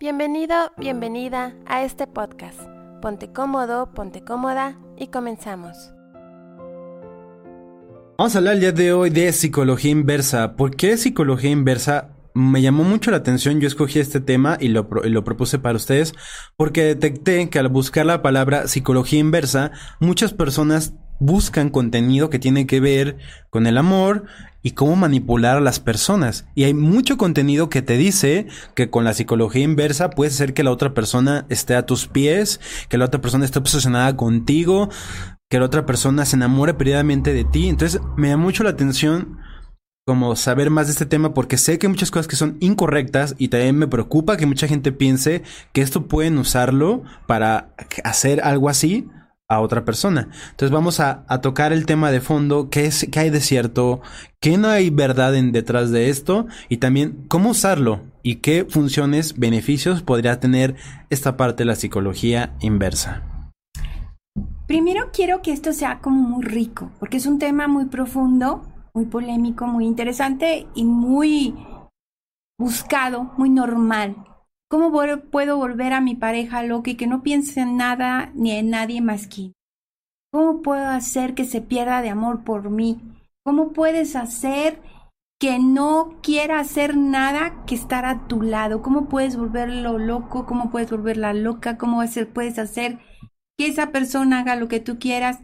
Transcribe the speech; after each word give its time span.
Bienvenido, 0.00 0.54
bienvenida 0.76 1.56
a 1.66 1.82
este 1.82 2.06
podcast. 2.06 2.60
Ponte 3.02 3.32
cómodo, 3.32 3.92
ponte 3.94 4.22
cómoda 4.22 4.78
y 4.96 5.08
comenzamos. 5.08 5.92
Vamos 8.16 8.32
a 8.32 8.38
hablar 8.38 8.54
el 8.54 8.60
día 8.60 8.70
de 8.70 8.92
hoy 8.92 9.10
de 9.10 9.32
psicología 9.32 9.90
inversa. 9.90 10.54
¿Por 10.54 10.76
qué 10.76 10.96
psicología 10.96 11.50
inversa? 11.50 12.10
Me 12.32 12.62
llamó 12.62 12.84
mucho 12.84 13.10
la 13.10 13.16
atención, 13.16 13.58
yo 13.58 13.66
escogí 13.66 13.98
este 13.98 14.20
tema 14.20 14.56
y 14.60 14.68
lo, 14.68 14.88
propuse 14.88 15.58
para 15.58 15.74
ustedes 15.74 16.14
porque 16.56 16.84
detecté 16.84 17.50
que 17.50 17.58
al 17.58 17.68
buscar 17.68 18.06
la 18.06 18.22
palabra 18.22 18.68
psicología 18.68 19.18
inversa, 19.18 19.72
muchas 19.98 20.32
personas 20.32 20.94
buscan 21.18 21.70
contenido 21.70 22.30
que 22.30 22.38
tiene 22.38 22.66
que 22.66 22.80
ver 22.80 23.18
con 23.50 23.66
el 23.66 23.78
amor 23.78 24.24
y 24.62 24.72
cómo 24.72 24.96
manipular 24.96 25.56
a 25.56 25.60
las 25.60 25.80
personas. 25.80 26.46
Y 26.54 26.64
hay 26.64 26.74
mucho 26.74 27.16
contenido 27.16 27.68
que 27.68 27.82
te 27.82 27.96
dice 27.96 28.46
que 28.74 28.90
con 28.90 29.04
la 29.04 29.14
psicología 29.14 29.62
inversa 29.62 30.10
puede 30.10 30.30
ser 30.30 30.54
que 30.54 30.64
la 30.64 30.72
otra 30.72 30.94
persona 30.94 31.46
esté 31.48 31.74
a 31.74 31.86
tus 31.86 32.06
pies, 32.06 32.60
que 32.88 32.98
la 32.98 33.06
otra 33.06 33.20
persona 33.20 33.44
esté 33.44 33.58
obsesionada 33.58 34.16
contigo, 34.16 34.88
que 35.48 35.58
la 35.58 35.66
otra 35.66 35.86
persona 35.86 36.24
se 36.24 36.36
enamore 36.36 36.74
perdidamente 36.74 37.32
de 37.32 37.44
ti. 37.44 37.68
Entonces 37.68 38.00
me 38.16 38.30
da 38.30 38.36
mucho 38.36 38.64
la 38.64 38.70
atención 38.70 39.38
como 40.06 40.36
saber 40.36 40.70
más 40.70 40.86
de 40.86 40.92
este 40.92 41.04
tema 41.04 41.34
porque 41.34 41.58
sé 41.58 41.78
que 41.78 41.86
hay 41.86 41.92
muchas 41.92 42.10
cosas 42.10 42.28
que 42.28 42.36
son 42.36 42.56
incorrectas 42.60 43.34
y 43.36 43.48
también 43.48 43.76
me 43.76 43.88
preocupa 43.88 44.38
que 44.38 44.46
mucha 44.46 44.66
gente 44.66 44.90
piense 44.90 45.42
que 45.74 45.82
esto 45.82 46.08
pueden 46.08 46.38
usarlo 46.38 47.02
para 47.26 47.74
hacer 48.04 48.40
algo 48.42 48.70
así 48.70 49.06
a 49.48 49.60
otra 49.60 49.84
persona. 49.84 50.28
Entonces 50.50 50.70
vamos 50.70 51.00
a, 51.00 51.24
tocar 51.40 51.72
el 51.72 51.86
tema 51.86 52.10
de 52.10 52.20
fondo, 52.20 52.68
qué, 52.68 52.84
es, 52.84 53.08
qué 53.10 53.20
hay 53.20 53.30
de 53.30 53.40
cierto, 53.40 54.02
qué 54.40 54.58
no 54.58 54.68
hay 54.68 54.90
verdad 54.90 55.34
en 55.34 55.52
detrás 55.52 55.90
de 55.90 56.10
esto 56.10 56.46
y 56.68 56.76
también 56.76 57.24
cómo 57.28 57.50
usarlo 57.50 58.02
y 58.22 58.36
qué 58.36 58.66
funciones, 58.68 59.38
beneficios 59.38 60.02
podría 60.02 60.38
tener 60.38 60.76
esta 61.08 61.38
parte 61.38 61.62
de 61.62 61.66
la 61.66 61.76
psicología 61.76 62.54
inversa. 62.60 63.52
Primero 64.66 65.08
quiero 65.14 65.40
que 65.40 65.52
esto 65.52 65.72
sea 65.72 66.00
como 66.00 66.20
muy 66.20 66.44
rico, 66.44 66.90
porque 66.98 67.16
es 67.16 67.24
un 67.24 67.38
tema 67.38 67.68
muy 67.68 67.86
profundo, 67.86 68.62
muy 68.92 69.06
polémico, 69.06 69.66
muy 69.66 69.86
interesante 69.86 70.66
y 70.74 70.84
muy 70.84 71.54
buscado, 72.58 73.32
muy 73.38 73.48
normal. 73.48 74.16
¿Cómo 74.70 74.92
puedo 75.30 75.56
volver 75.56 75.92
a 75.94 76.00
mi 76.00 76.14
pareja 76.14 76.62
loca 76.62 76.90
y 76.90 76.96
que 76.96 77.06
no 77.06 77.22
piense 77.22 77.60
en 77.60 77.76
nada 77.76 78.30
ni 78.34 78.52
en 78.52 78.70
nadie 78.70 79.00
más 79.00 79.26
que 79.26 79.52
¿Cómo 80.30 80.60
puedo 80.60 80.86
hacer 80.86 81.34
que 81.34 81.46
se 81.46 81.62
pierda 81.62 82.02
de 82.02 82.10
amor 82.10 82.44
por 82.44 82.68
mí? 82.68 83.00
¿Cómo 83.44 83.72
puedes 83.72 84.14
hacer 84.14 84.78
que 85.40 85.58
no 85.58 86.18
quiera 86.22 86.60
hacer 86.60 86.98
nada 86.98 87.64
que 87.64 87.74
estar 87.74 88.04
a 88.04 88.28
tu 88.28 88.42
lado? 88.42 88.82
¿Cómo 88.82 89.08
puedes 89.08 89.38
volverlo 89.38 89.98
loco? 89.98 90.44
¿Cómo 90.44 90.70
puedes 90.70 90.90
volverla 90.90 91.32
loca? 91.32 91.78
¿Cómo 91.78 92.02
puedes 92.34 92.58
hacer 92.58 92.98
que 93.56 93.68
esa 93.68 93.90
persona 93.90 94.40
haga 94.40 94.56
lo 94.56 94.68
que 94.68 94.80
tú 94.80 94.98
quieras? 94.98 95.40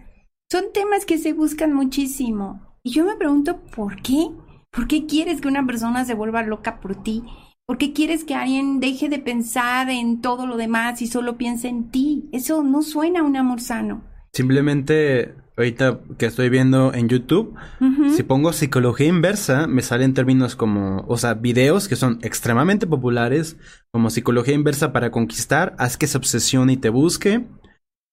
Son 0.52 0.64
temas 0.74 1.06
que 1.06 1.16
se 1.16 1.32
buscan 1.32 1.72
muchísimo. 1.72 2.60
Y 2.82 2.90
yo 2.90 3.06
me 3.06 3.16
pregunto, 3.16 3.62
¿por 3.74 4.02
qué? 4.02 4.32
¿Por 4.70 4.86
qué 4.86 5.06
quieres 5.06 5.40
que 5.40 5.48
una 5.48 5.64
persona 5.64 6.04
se 6.04 6.12
vuelva 6.12 6.42
loca 6.42 6.78
por 6.80 7.02
ti? 7.02 7.24
¿Por 7.66 7.78
qué 7.78 7.94
quieres 7.94 8.24
que 8.24 8.34
alguien 8.34 8.78
deje 8.78 9.08
de 9.08 9.18
pensar 9.18 9.88
en 9.88 10.20
todo 10.20 10.46
lo 10.46 10.58
demás 10.58 11.00
y 11.00 11.06
solo 11.06 11.38
piense 11.38 11.68
en 11.68 11.90
ti? 11.90 12.28
Eso 12.30 12.62
no 12.62 12.82
suena 12.82 13.20
a 13.20 13.22
un 13.22 13.38
amor 13.38 13.62
sano. 13.62 14.04
Simplemente, 14.34 15.34
ahorita 15.56 16.00
que 16.18 16.26
estoy 16.26 16.50
viendo 16.50 16.92
en 16.92 17.08
YouTube, 17.08 17.54
si 18.14 18.22
pongo 18.22 18.52
psicología 18.52 19.06
inversa, 19.06 19.66
me 19.66 19.80
salen 19.80 20.12
términos 20.12 20.56
como, 20.56 21.06
o 21.08 21.16
sea, 21.16 21.32
videos 21.32 21.88
que 21.88 21.96
son 21.96 22.18
extremadamente 22.20 22.86
populares, 22.86 23.56
como 23.90 24.10
psicología 24.10 24.54
inversa 24.54 24.92
para 24.92 25.10
conquistar, 25.10 25.74
haz 25.78 25.96
que 25.96 26.06
se 26.06 26.18
obsesione 26.18 26.74
y 26.74 26.76
te 26.76 26.90
busque, 26.90 27.46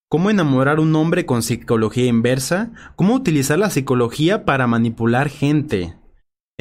cómo 0.08 0.30
enamorar 0.30 0.78
a 0.78 0.82
un 0.82 0.96
hombre 0.96 1.26
con 1.26 1.44
psicología 1.44 2.06
inversa, 2.06 2.72
cómo 2.96 3.16
utilizar 3.16 3.60
la 3.60 3.70
psicología 3.70 4.46
para 4.46 4.66
manipular 4.66 5.28
gente 5.28 5.96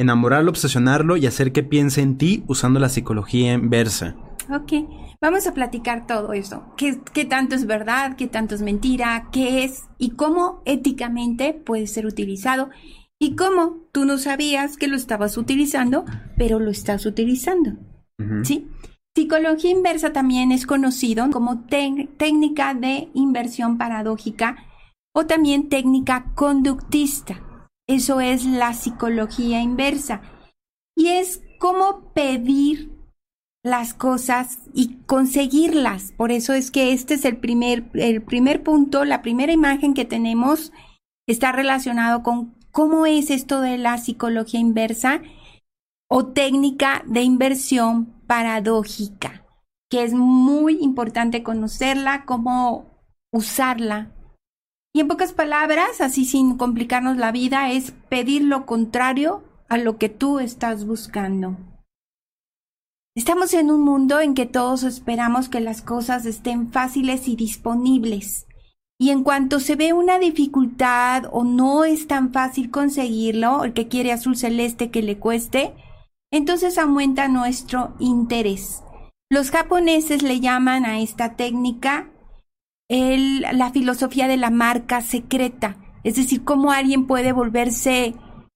enamorarlo, 0.01 0.51
obsesionarlo 0.51 1.17
y 1.17 1.25
hacer 1.25 1.51
que 1.51 1.63
piense 1.63 2.01
en 2.01 2.17
ti 2.17 2.43
usando 2.47 2.79
la 2.79 2.89
psicología 2.89 3.53
inversa. 3.53 4.15
Ok, 4.49 4.73
vamos 5.21 5.47
a 5.47 5.53
platicar 5.53 6.07
todo 6.07 6.33
eso. 6.33 6.63
¿Qué, 6.77 6.99
¿Qué, 7.13 7.25
tanto 7.25 7.55
es 7.55 7.65
verdad? 7.65 8.15
¿Qué 8.15 8.27
tanto 8.27 8.55
es 8.55 8.61
mentira? 8.61 9.29
¿Qué 9.31 9.63
es? 9.63 9.85
¿Y 9.97 10.11
cómo 10.11 10.61
éticamente 10.65 11.53
puede 11.53 11.87
ser 11.87 12.05
utilizado? 12.05 12.69
¿Y 13.19 13.35
cómo 13.35 13.87
tú 13.91 14.05
no 14.05 14.17
sabías 14.17 14.77
que 14.77 14.87
lo 14.87 14.95
estabas 14.95 15.37
utilizando, 15.37 16.05
pero 16.37 16.59
lo 16.59 16.71
estás 16.71 17.05
utilizando? 17.05 17.73
¿Sí? 18.43 18.67
Psicología 19.15 19.71
inversa 19.71 20.13
también 20.13 20.51
es 20.51 20.65
conocido 20.65 21.29
como 21.31 21.65
técnica 21.65 22.73
de 22.73 23.09
inversión 23.13 23.77
paradójica 23.77 24.57
o 25.13 25.25
también 25.25 25.69
técnica 25.69 26.31
conductista. 26.33 27.41
Eso 27.91 28.21
es 28.21 28.45
la 28.45 28.73
psicología 28.73 29.61
inversa. 29.61 30.21
Y 30.95 31.09
es 31.09 31.43
cómo 31.59 32.13
pedir 32.13 32.89
las 33.65 33.93
cosas 33.93 34.59
y 34.73 34.95
conseguirlas. 35.07 36.13
Por 36.13 36.31
eso 36.31 36.53
es 36.53 36.71
que 36.71 36.93
este 36.93 37.15
es 37.15 37.25
el 37.25 37.35
primer, 37.35 37.89
el 37.95 38.21
primer 38.21 38.63
punto, 38.63 39.03
la 39.03 39.21
primera 39.21 39.51
imagen 39.51 39.93
que 39.93 40.05
tenemos 40.05 40.71
está 41.27 41.51
relacionado 41.51 42.23
con 42.23 42.55
cómo 42.71 43.05
es 43.05 43.29
esto 43.29 43.59
de 43.59 43.77
la 43.77 43.97
psicología 43.97 44.61
inversa 44.61 45.21
o 46.09 46.27
técnica 46.27 47.03
de 47.07 47.23
inversión 47.23 48.05
paradójica, 48.25 49.45
que 49.89 50.05
es 50.05 50.13
muy 50.13 50.77
importante 50.79 51.43
conocerla, 51.43 52.23
cómo 52.23 52.85
usarla 53.33 54.11
en 55.01 55.07
pocas 55.07 55.33
palabras, 55.33 55.99
así 55.99 56.25
sin 56.25 56.57
complicarnos 56.57 57.17
la 57.17 57.31
vida, 57.31 57.71
es 57.71 57.91
pedir 58.09 58.43
lo 58.43 58.65
contrario 58.65 59.43
a 59.67 59.77
lo 59.77 59.97
que 59.97 60.09
tú 60.09 60.39
estás 60.39 60.85
buscando. 60.85 61.57
Estamos 63.15 63.53
en 63.53 63.71
un 63.71 63.81
mundo 63.81 64.21
en 64.21 64.35
que 64.35 64.45
todos 64.45 64.83
esperamos 64.83 65.49
que 65.49 65.59
las 65.59 65.81
cosas 65.81 66.25
estén 66.25 66.71
fáciles 66.71 67.27
y 67.27 67.35
disponibles. 67.35 68.47
Y 68.99 69.09
en 69.09 69.23
cuanto 69.23 69.59
se 69.59 69.75
ve 69.75 69.91
una 69.91 70.19
dificultad 70.19 71.23
o 71.31 71.43
no 71.43 71.83
es 71.83 72.07
tan 72.07 72.31
fácil 72.31 72.69
conseguirlo, 72.69 73.63
el 73.63 73.73
que 73.73 73.87
quiere 73.87 74.11
azul 74.11 74.37
celeste 74.37 74.91
que 74.91 75.01
le 75.01 75.17
cueste, 75.17 75.73
entonces 76.31 76.77
aumenta 76.77 77.27
nuestro 77.27 77.95
interés. 77.99 78.83
Los 79.31 79.49
japoneses 79.49 80.21
le 80.21 80.39
llaman 80.39 80.85
a 80.85 80.99
esta 80.99 81.35
técnica 81.35 82.10
la 82.91 83.71
filosofía 83.71 84.27
de 84.27 84.35
la 84.35 84.49
marca 84.49 85.01
secreta, 85.01 85.77
es 86.03 86.15
decir, 86.15 86.43
cómo 86.43 86.71
alguien 86.71 87.07
puede 87.07 87.31
volverse 87.31 88.15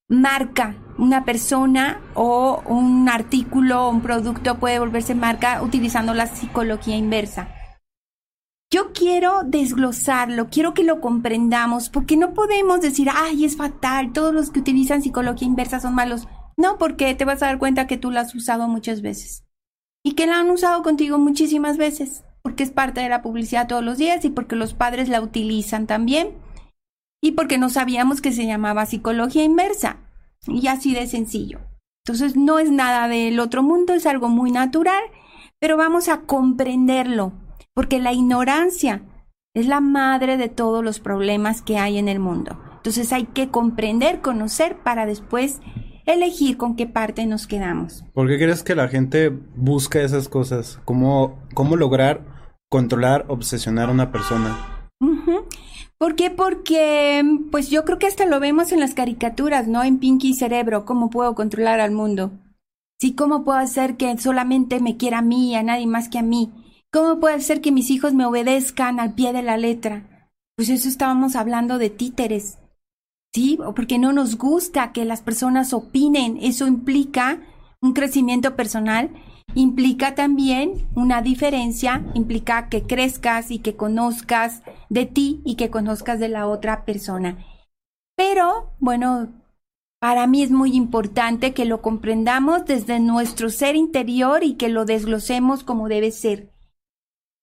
marca, 0.09 0.75
una 0.97 1.25
persona 1.25 2.01
o 2.15 2.61
un 2.65 3.07
artículo 3.09 3.89
un 3.89 4.01
producto 4.01 4.59
puede 4.59 4.79
volverse 4.79 5.15
marca 5.15 5.61
utilizando 5.61 6.13
la 6.13 6.27
psicología 6.27 6.97
inversa. 6.97 7.49
Yo 8.71 8.91
quiero 8.91 9.43
desglosarlo, 9.45 10.49
quiero 10.49 10.73
que 10.73 10.83
lo 10.83 10.99
comprendamos, 10.99 11.89
porque 11.89 12.17
no 12.17 12.33
podemos 12.33 12.81
decir, 12.81 13.09
ay, 13.13 13.45
es 13.45 13.55
fatal, 13.55 14.11
todos 14.11 14.33
los 14.33 14.49
que 14.49 14.59
utilizan 14.59 15.01
psicología 15.01 15.47
inversa 15.47 15.79
son 15.79 15.95
malos. 15.95 16.27
No, 16.57 16.77
porque 16.77 17.15
te 17.15 17.25
vas 17.25 17.41
a 17.41 17.47
dar 17.47 17.59
cuenta 17.59 17.87
que 17.87 17.97
tú 17.97 18.11
la 18.11 18.21
has 18.21 18.35
usado 18.35 18.67
muchas 18.67 19.01
veces 19.01 19.45
y 20.03 20.13
que 20.13 20.27
la 20.27 20.39
han 20.39 20.49
usado 20.49 20.83
contigo 20.83 21.17
muchísimas 21.17 21.77
veces 21.77 22.23
porque 22.45 22.61
es 22.61 22.69
parte 22.69 23.01
de 23.01 23.09
la 23.09 23.23
publicidad 23.23 23.65
todos 23.67 23.83
los 23.83 23.97
días 23.97 24.23
y 24.23 24.29
porque 24.29 24.55
los 24.55 24.75
padres 24.75 25.09
la 25.09 25.19
utilizan 25.19 25.87
también 25.87 26.35
y 27.19 27.31
porque 27.31 27.57
no 27.57 27.71
sabíamos 27.71 28.21
que 28.21 28.31
se 28.31 28.45
llamaba 28.45 28.85
psicología 28.85 29.43
inversa 29.43 29.97
y 30.45 30.67
así 30.67 30.93
de 30.93 31.07
sencillo. 31.07 31.57
Entonces 32.05 32.35
no 32.37 32.59
es 32.59 32.69
nada 32.69 33.07
del 33.07 33.39
otro 33.39 33.63
mundo, 33.63 33.95
es 33.95 34.05
algo 34.05 34.29
muy 34.29 34.51
natural, 34.51 35.01
pero 35.59 35.75
vamos 35.75 36.07
a 36.07 36.21
comprenderlo, 36.21 37.33
porque 37.73 37.97
la 37.97 38.13
ignorancia 38.13 39.01
es 39.55 39.65
la 39.65 39.79
madre 39.79 40.37
de 40.37 40.47
todos 40.47 40.83
los 40.83 40.99
problemas 40.99 41.63
que 41.63 41.79
hay 41.79 41.97
en 41.97 42.07
el 42.07 42.19
mundo. 42.19 42.61
Entonces 42.75 43.11
hay 43.11 43.23
que 43.25 43.49
comprender, 43.49 44.21
conocer 44.21 44.77
para 44.83 45.07
después 45.07 45.61
elegir 46.05 46.57
con 46.57 46.75
qué 46.75 46.85
parte 46.85 47.25
nos 47.25 47.47
quedamos. 47.47 48.05
¿Por 48.13 48.27
qué 48.27 48.37
crees 48.37 48.61
que 48.61 48.75
la 48.75 48.87
gente 48.87 49.35
busca 49.55 49.99
esas 49.99 50.29
cosas? 50.29 50.79
¿Cómo, 50.85 51.39
cómo 51.55 51.75
lograr 51.75 52.34
controlar, 52.75 53.23
obsesionar 53.29 53.87
a 53.87 53.93
una 53.93 54.11
persona. 54.11 54.89
¿Por 55.97 56.15
qué? 56.15 56.29
Porque, 56.29 57.23
pues 57.49 57.69
yo 57.69 57.85
creo 57.85 57.99
que 57.99 58.07
hasta 58.07 58.25
lo 58.25 58.41
vemos 58.41 58.73
en 58.73 58.81
las 58.81 58.93
caricaturas, 58.93 59.69
¿no? 59.69 59.81
En 59.81 59.97
Pinky 59.97 60.33
Cerebro, 60.33 60.83
cómo 60.83 61.09
puedo 61.09 61.35
controlar 61.35 61.79
al 61.79 61.91
mundo. 61.91 62.33
Sí, 62.99 63.15
cómo 63.15 63.45
puedo 63.45 63.59
hacer 63.59 63.95
que 63.95 64.17
solamente 64.17 64.81
me 64.81 64.97
quiera 64.97 65.19
a 65.19 65.21
mí 65.21 65.51
y 65.51 65.55
a 65.55 65.63
nadie 65.63 65.87
más 65.87 66.09
que 66.09 66.19
a 66.19 66.21
mí. 66.21 66.51
¿Cómo 66.91 67.21
puede 67.21 67.39
ser 67.39 67.61
que 67.61 67.71
mis 67.71 67.89
hijos 67.91 68.13
me 68.13 68.25
obedezcan 68.25 68.99
al 68.99 69.13
pie 69.13 69.31
de 69.31 69.41
la 69.41 69.55
letra? 69.55 70.29
Pues 70.57 70.67
eso 70.67 70.89
estábamos 70.89 71.37
hablando 71.37 71.77
de 71.77 71.89
títeres. 71.89 72.57
Sí, 73.33 73.57
porque 73.73 73.99
no 73.99 74.11
nos 74.11 74.37
gusta 74.37 74.91
que 74.91 75.05
las 75.05 75.21
personas 75.21 75.71
opinen. 75.71 76.37
Eso 76.41 76.67
implica 76.67 77.39
un 77.81 77.93
crecimiento 77.93 78.57
personal 78.57 79.11
implica 79.55 80.13
también 80.13 80.87
una 80.93 81.21
diferencia, 81.21 82.05
implica 82.13 82.69
que 82.69 82.83
crezcas 82.83 83.49
y 83.49 83.59
que 83.59 83.75
conozcas 83.75 84.61
de 84.89 85.05
ti 85.05 85.41
y 85.43 85.55
que 85.55 85.69
conozcas 85.69 86.19
de 86.19 86.29
la 86.29 86.47
otra 86.47 86.85
persona. 86.85 87.37
Pero, 88.15 88.71
bueno, 88.79 89.29
para 89.99 90.27
mí 90.27 90.43
es 90.43 90.51
muy 90.51 90.75
importante 90.75 91.53
que 91.53 91.65
lo 91.65 91.81
comprendamos 91.81 92.65
desde 92.65 92.99
nuestro 92.99 93.49
ser 93.49 93.75
interior 93.75 94.43
y 94.43 94.53
que 94.53 94.69
lo 94.69 94.85
desglosemos 94.85 95.63
como 95.63 95.87
debe 95.87 96.11
ser. 96.11 96.51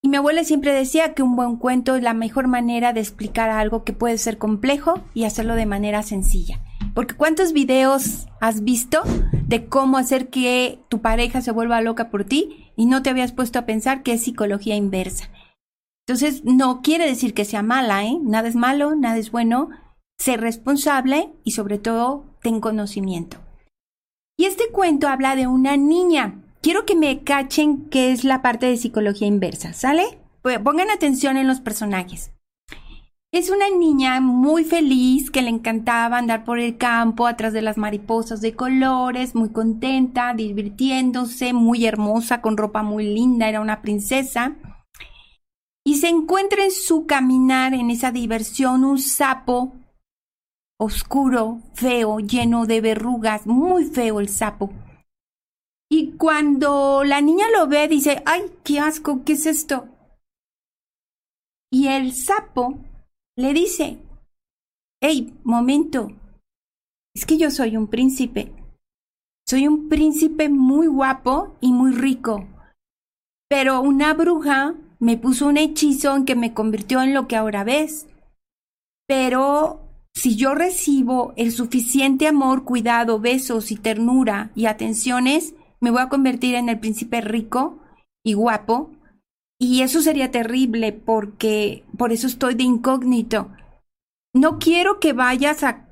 Y 0.05 0.08
mi 0.08 0.17
abuela 0.17 0.44
siempre 0.44 0.73
decía 0.73 1.15
que 1.15 1.23
un 1.23 1.37
buen 1.37 1.56
cuento 1.56 1.97
es 1.97 2.03
la 2.03 2.15
mejor 2.15 2.49
manera 2.49 2.93
de 2.93 3.00
explicar 3.00 3.50
algo 3.50 3.85
que 3.85 3.93
puede 3.93 4.19
ser 4.19 4.37
complejo 4.37 5.00
y 5.15 5.25
hacerlo 5.25 5.55
de 5.55 5.67
manera 5.67 6.03
sencilla. 6.03 6.61
Porque 6.94 7.15
¿cuántos 7.15 7.53
videos 7.53 8.26
has 8.41 8.65
visto 8.65 9.03
de 9.52 9.66
cómo 9.66 9.99
hacer 9.99 10.31
que 10.31 10.82
tu 10.88 11.02
pareja 11.02 11.43
se 11.43 11.50
vuelva 11.50 11.82
loca 11.82 12.08
por 12.08 12.25
ti 12.25 12.72
y 12.75 12.87
no 12.87 13.02
te 13.02 13.10
habías 13.10 13.32
puesto 13.32 13.58
a 13.58 13.66
pensar 13.66 14.02
que 14.02 14.14
es 14.14 14.22
psicología 14.22 14.76
inversa? 14.76 15.28
Entonces, 16.06 16.43
no 16.46 16.81
quiere 16.81 17.06
decir 17.06 17.34
que 17.34 17.44
sea 17.44 17.62
mala, 17.62 18.02
¿eh? 18.06 18.19
Nada 18.22 18.49
es 18.49 18.56
malo, 18.56 18.94
nada 18.94 19.19
es 19.19 19.31
bueno. 19.31 19.69
Sé 20.19 20.38
responsable 20.38 21.34
y 21.44 21.50
sobre 21.50 21.78
todo 21.78 22.25
ten 22.40 22.60
conocimiento. 22.60 23.37
Y 24.38 24.46
este 24.46 24.70
cuento 24.72 25.06
habla 25.06 25.37
de 25.37 25.46
una 25.46 25.76
niña. 25.76 26.43
Quiero 26.62 26.87
que 26.87 26.96
me 26.96 27.22
cachen 27.22 27.90
qué 27.90 28.10
es 28.10 28.25
la 28.25 28.40
parte 28.40 28.64
de 28.64 28.78
psicología 28.78 29.28
inversa, 29.28 29.75
¿sale? 29.75 30.19
Pues 30.40 30.58
pongan 30.60 30.90
atención 30.90 31.37
en 31.37 31.46
los 31.46 31.60
personajes. 31.60 32.31
Es 33.32 33.49
una 33.49 33.70
niña 33.70 34.20
muy 34.20 34.62
feliz 34.62 35.31
que 35.31 35.40
le 35.40 35.49
encantaba 35.49 36.19
andar 36.19 36.44
por 36.44 36.58
el 36.58 36.76
campo 36.76 37.26
atrás 37.26 37.55
de 37.55 37.62
las 37.62 37.79
mariposas 37.79 38.43
de 38.43 38.55
colores, 38.55 39.34
muy 39.34 39.49
contenta, 39.49 40.34
divirtiéndose, 40.34 41.55
muy 41.55 41.87
hermosa, 41.87 42.43
con 42.43 42.58
ropa 42.58 42.82
muy 42.82 43.06
linda, 43.06 43.49
era 43.49 43.62
una 43.62 43.81
princesa. 43.81 44.55
Y 45.82 45.96
se 45.96 46.11
encuentra 46.11 46.62
en 46.62 46.73
su 46.73 47.06
caminar, 47.06 47.73
en 47.73 47.88
esa 47.88 48.12
diversión, 48.12 48.84
un 48.84 48.99
sapo 48.99 49.73
oscuro, 50.79 51.62
feo, 51.73 52.20
lleno 52.20 52.67
de 52.67 52.82
verrugas, 52.82 53.46
muy 53.46 53.87
feo 53.87 54.20
el 54.20 54.29
sapo. 54.29 54.70
Y 55.90 56.19
cuando 56.19 57.02
la 57.02 57.23
niña 57.23 57.46
lo 57.50 57.67
ve, 57.67 57.88
dice, 57.88 58.23
ay, 58.26 58.43
qué 58.62 58.79
asco, 58.79 59.25
¿qué 59.25 59.32
es 59.32 59.46
esto? 59.46 59.88
Y 61.70 61.88
el 61.88 62.12
sapo 62.12 62.79
le 63.43 63.53
dice, 63.55 63.99
hey, 65.03 65.35
momento, 65.43 66.12
es 67.12 67.27
que 67.27 67.37
yo 67.37 67.50
soy 67.50 67.77
un 67.77 67.89
príncipe. 67.89 68.53
Soy 69.49 69.67
un 69.67 69.89
príncipe 69.89 70.49
muy 70.49 70.87
guapo 70.87 71.56
y 71.61 71.73
muy 71.73 71.91
rico. 71.91 72.47
Pero 73.49 73.81
una 73.81 74.15
bruja 74.15 74.77
me 75.00 75.17
puso 75.17 75.49
un 75.49 75.56
hechizo 75.56 76.15
en 76.15 76.25
que 76.25 76.37
me 76.37 76.55
convirtió 76.55 77.03
en 77.03 77.15
lo 77.15 77.27
que 77.27 77.35
ahora 77.35 77.65
ves. 77.65 78.06
Pero 79.09 79.81
si 80.15 80.37
yo 80.37 80.55
recibo 80.55 81.33
el 81.37 81.50
suficiente 81.50 82.29
amor, 82.29 82.62
cuidado, 82.62 83.19
besos 83.19 83.73
y 83.73 83.77
ternura 83.77 84.53
y 84.55 84.67
atenciones, 84.67 85.56
me 85.81 85.91
voy 85.91 86.03
a 86.03 86.09
convertir 86.09 86.55
en 86.55 86.69
el 86.69 86.79
príncipe 86.79 87.21
rico 87.21 87.81
y 88.25 88.35
guapo 88.35 88.93
y 89.62 89.82
eso 89.82 90.03
sería 90.03 90.32
terrible 90.32 90.93
porque 90.93 91.85
por 91.97 92.11
eso 92.11 92.26
estoy 92.26 92.56
de 92.56 92.64
incógnito. 92.64 93.53
No 94.35 94.59
quiero 94.59 94.99
que 94.99 95.12
vayas 95.12 95.62
a, 95.62 95.87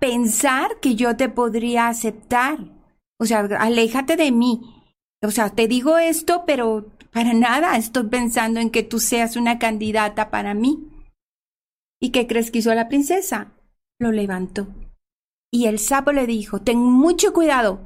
pensar 0.00 0.80
que 0.80 0.96
yo 0.96 1.16
te 1.16 1.28
podría 1.28 1.86
aceptar. 1.86 2.58
O 3.20 3.24
sea, 3.24 3.46
aléjate 3.60 4.16
de 4.16 4.32
mí. 4.32 4.84
O 5.22 5.30
sea, 5.30 5.50
te 5.50 5.68
digo 5.68 5.98
esto, 5.98 6.42
pero 6.48 6.96
para 7.12 7.32
nada 7.32 7.76
estoy 7.76 8.08
pensando 8.08 8.58
en 8.58 8.70
que 8.70 8.82
tú 8.82 8.98
seas 8.98 9.36
una 9.36 9.60
candidata 9.60 10.28
para 10.28 10.52
mí. 10.54 10.88
¿Y 12.00 12.10
qué 12.10 12.26
crees 12.26 12.50
que 12.50 12.58
hizo 12.58 12.74
la 12.74 12.88
princesa? 12.88 13.52
Lo 14.00 14.10
levantó. 14.10 14.66
Y 15.52 15.66
el 15.66 15.78
sapo 15.78 16.10
le 16.10 16.26
dijo, 16.26 16.60
ten 16.60 16.80
mucho 16.80 17.32
cuidado, 17.32 17.78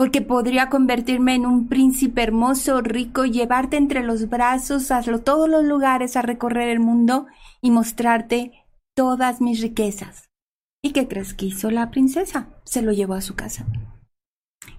porque 0.00 0.22
podría 0.22 0.70
convertirme 0.70 1.34
en 1.34 1.44
un 1.44 1.68
príncipe 1.68 2.22
hermoso, 2.22 2.80
rico, 2.80 3.26
llevarte 3.26 3.76
entre 3.76 4.02
los 4.02 4.30
brazos 4.30 4.90
a 4.90 5.02
todos 5.02 5.46
los 5.46 5.62
lugares 5.62 6.16
a 6.16 6.22
recorrer 6.22 6.70
el 6.70 6.80
mundo 6.80 7.26
y 7.60 7.70
mostrarte 7.70 8.64
todas 8.96 9.42
mis 9.42 9.60
riquezas. 9.60 10.30
¿Y 10.82 10.92
qué 10.92 11.06
crees 11.06 11.34
que 11.34 11.44
hizo 11.44 11.70
la 11.70 11.90
princesa? 11.90 12.48
Se 12.64 12.80
lo 12.80 12.92
llevó 12.92 13.12
a 13.12 13.20
su 13.20 13.34
casa. 13.34 13.66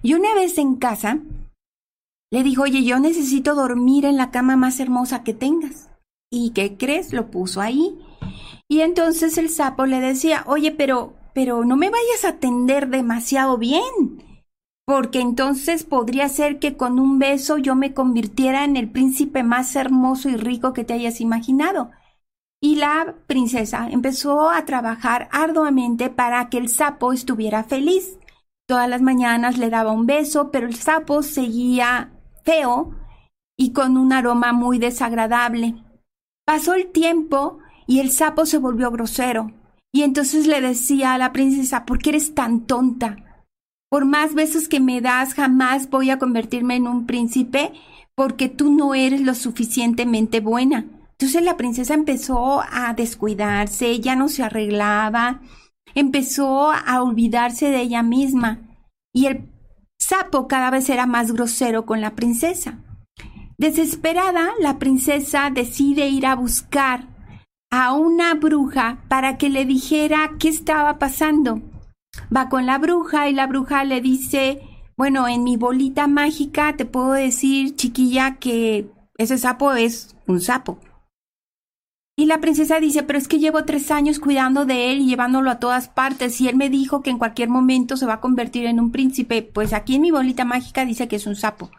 Y 0.02 0.14
una 0.14 0.34
vez 0.34 0.58
en 0.58 0.74
casa, 0.74 1.20
le 2.32 2.42
dijo, 2.42 2.62
oye, 2.62 2.82
yo 2.82 2.98
necesito 2.98 3.54
dormir 3.54 4.06
en 4.06 4.16
la 4.16 4.32
cama 4.32 4.56
más 4.56 4.80
hermosa 4.80 5.22
que 5.22 5.34
tengas. 5.34 5.88
¿Y 6.32 6.50
qué 6.50 6.76
crees? 6.76 7.12
Lo 7.12 7.30
puso 7.30 7.60
ahí. 7.60 7.96
Y 8.68 8.80
entonces 8.80 9.38
el 9.38 9.50
sapo 9.50 9.86
le 9.86 10.00
decía, 10.00 10.42
oye, 10.48 10.72
pero, 10.72 11.14
pero 11.32 11.64
no 11.64 11.76
me 11.76 11.90
vayas 11.90 12.24
a 12.24 12.30
atender 12.30 12.88
demasiado 12.88 13.56
bien 13.56 14.31
porque 14.84 15.20
entonces 15.20 15.84
podría 15.84 16.28
ser 16.28 16.58
que 16.58 16.76
con 16.76 16.98
un 16.98 17.18
beso 17.18 17.58
yo 17.58 17.74
me 17.74 17.94
convirtiera 17.94 18.64
en 18.64 18.76
el 18.76 18.90
príncipe 18.90 19.42
más 19.42 19.76
hermoso 19.76 20.28
y 20.28 20.36
rico 20.36 20.72
que 20.72 20.84
te 20.84 20.94
hayas 20.94 21.20
imaginado. 21.20 21.90
Y 22.60 22.76
la 22.76 23.16
princesa 23.26 23.88
empezó 23.90 24.50
a 24.50 24.64
trabajar 24.64 25.28
arduamente 25.32 26.10
para 26.10 26.48
que 26.48 26.58
el 26.58 26.68
sapo 26.68 27.12
estuviera 27.12 27.64
feliz. 27.64 28.18
Todas 28.68 28.88
las 28.88 29.02
mañanas 29.02 29.58
le 29.58 29.68
daba 29.68 29.92
un 29.92 30.06
beso, 30.06 30.50
pero 30.50 30.66
el 30.66 30.76
sapo 30.76 31.22
seguía 31.22 32.12
feo 32.44 32.94
y 33.56 33.72
con 33.72 33.96
un 33.96 34.12
aroma 34.12 34.52
muy 34.52 34.78
desagradable. 34.78 35.74
Pasó 36.44 36.74
el 36.74 36.90
tiempo 36.90 37.58
y 37.86 38.00
el 38.00 38.10
sapo 38.10 38.46
se 38.46 38.58
volvió 38.58 38.90
grosero. 38.90 39.52
Y 39.92 40.02
entonces 40.02 40.46
le 40.46 40.60
decía 40.60 41.14
a 41.14 41.18
la 41.18 41.32
princesa, 41.32 41.84
¿por 41.84 41.98
qué 41.98 42.10
eres 42.10 42.34
tan 42.34 42.66
tonta? 42.66 43.31
Por 43.92 44.06
más 44.06 44.32
besos 44.32 44.68
que 44.68 44.80
me 44.80 45.02
das, 45.02 45.34
jamás 45.34 45.90
voy 45.90 46.08
a 46.08 46.18
convertirme 46.18 46.76
en 46.76 46.88
un 46.88 47.04
príncipe 47.04 47.74
porque 48.14 48.48
tú 48.48 48.72
no 48.72 48.94
eres 48.94 49.20
lo 49.20 49.34
suficientemente 49.34 50.40
buena. 50.40 50.86
Entonces 51.10 51.42
la 51.42 51.58
princesa 51.58 51.92
empezó 51.92 52.62
a 52.72 52.94
descuidarse, 52.94 54.00
ya 54.00 54.16
no 54.16 54.30
se 54.30 54.44
arreglaba, 54.44 55.42
empezó 55.94 56.72
a 56.72 57.02
olvidarse 57.02 57.68
de 57.68 57.82
ella 57.82 58.02
misma 58.02 58.60
y 59.12 59.26
el 59.26 59.50
sapo 59.98 60.48
cada 60.48 60.70
vez 60.70 60.88
era 60.88 61.04
más 61.04 61.30
grosero 61.30 61.84
con 61.84 62.00
la 62.00 62.14
princesa. 62.14 62.78
Desesperada, 63.58 64.52
la 64.58 64.78
princesa 64.78 65.50
decide 65.50 66.08
ir 66.08 66.24
a 66.24 66.34
buscar 66.34 67.08
a 67.70 67.92
una 67.92 68.32
bruja 68.36 69.04
para 69.08 69.36
que 69.36 69.50
le 69.50 69.66
dijera 69.66 70.30
qué 70.38 70.48
estaba 70.48 70.98
pasando 70.98 71.60
va 72.34 72.48
con 72.48 72.66
la 72.66 72.78
bruja 72.78 73.28
y 73.28 73.34
la 73.34 73.46
bruja 73.46 73.84
le 73.84 74.00
dice, 74.00 74.62
bueno, 74.96 75.28
en 75.28 75.44
mi 75.44 75.56
bolita 75.56 76.06
mágica 76.06 76.76
te 76.76 76.84
puedo 76.84 77.12
decir, 77.12 77.76
chiquilla, 77.76 78.36
que 78.36 78.90
ese 79.18 79.38
sapo 79.38 79.72
es 79.72 80.16
un 80.26 80.40
sapo. 80.40 80.78
Y 82.14 82.26
la 82.26 82.40
princesa 82.40 82.78
dice, 82.78 83.02
pero 83.02 83.18
es 83.18 83.26
que 83.26 83.38
llevo 83.38 83.64
tres 83.64 83.90
años 83.90 84.18
cuidando 84.18 84.66
de 84.66 84.92
él 84.92 85.00
y 85.00 85.06
llevándolo 85.06 85.50
a 85.50 85.58
todas 85.58 85.88
partes 85.88 86.40
y 86.40 86.48
él 86.48 86.56
me 86.56 86.68
dijo 86.68 87.02
que 87.02 87.10
en 87.10 87.18
cualquier 87.18 87.48
momento 87.48 87.96
se 87.96 88.04
va 88.04 88.14
a 88.14 88.20
convertir 88.20 88.66
en 88.66 88.80
un 88.80 88.92
príncipe. 88.92 89.42
Pues 89.42 89.72
aquí 89.72 89.94
en 89.94 90.02
mi 90.02 90.10
bolita 90.10 90.44
mágica 90.44 90.84
dice 90.84 91.08
que 91.08 91.16
es 91.16 91.26
un 91.26 91.36
sapo. 91.36 91.70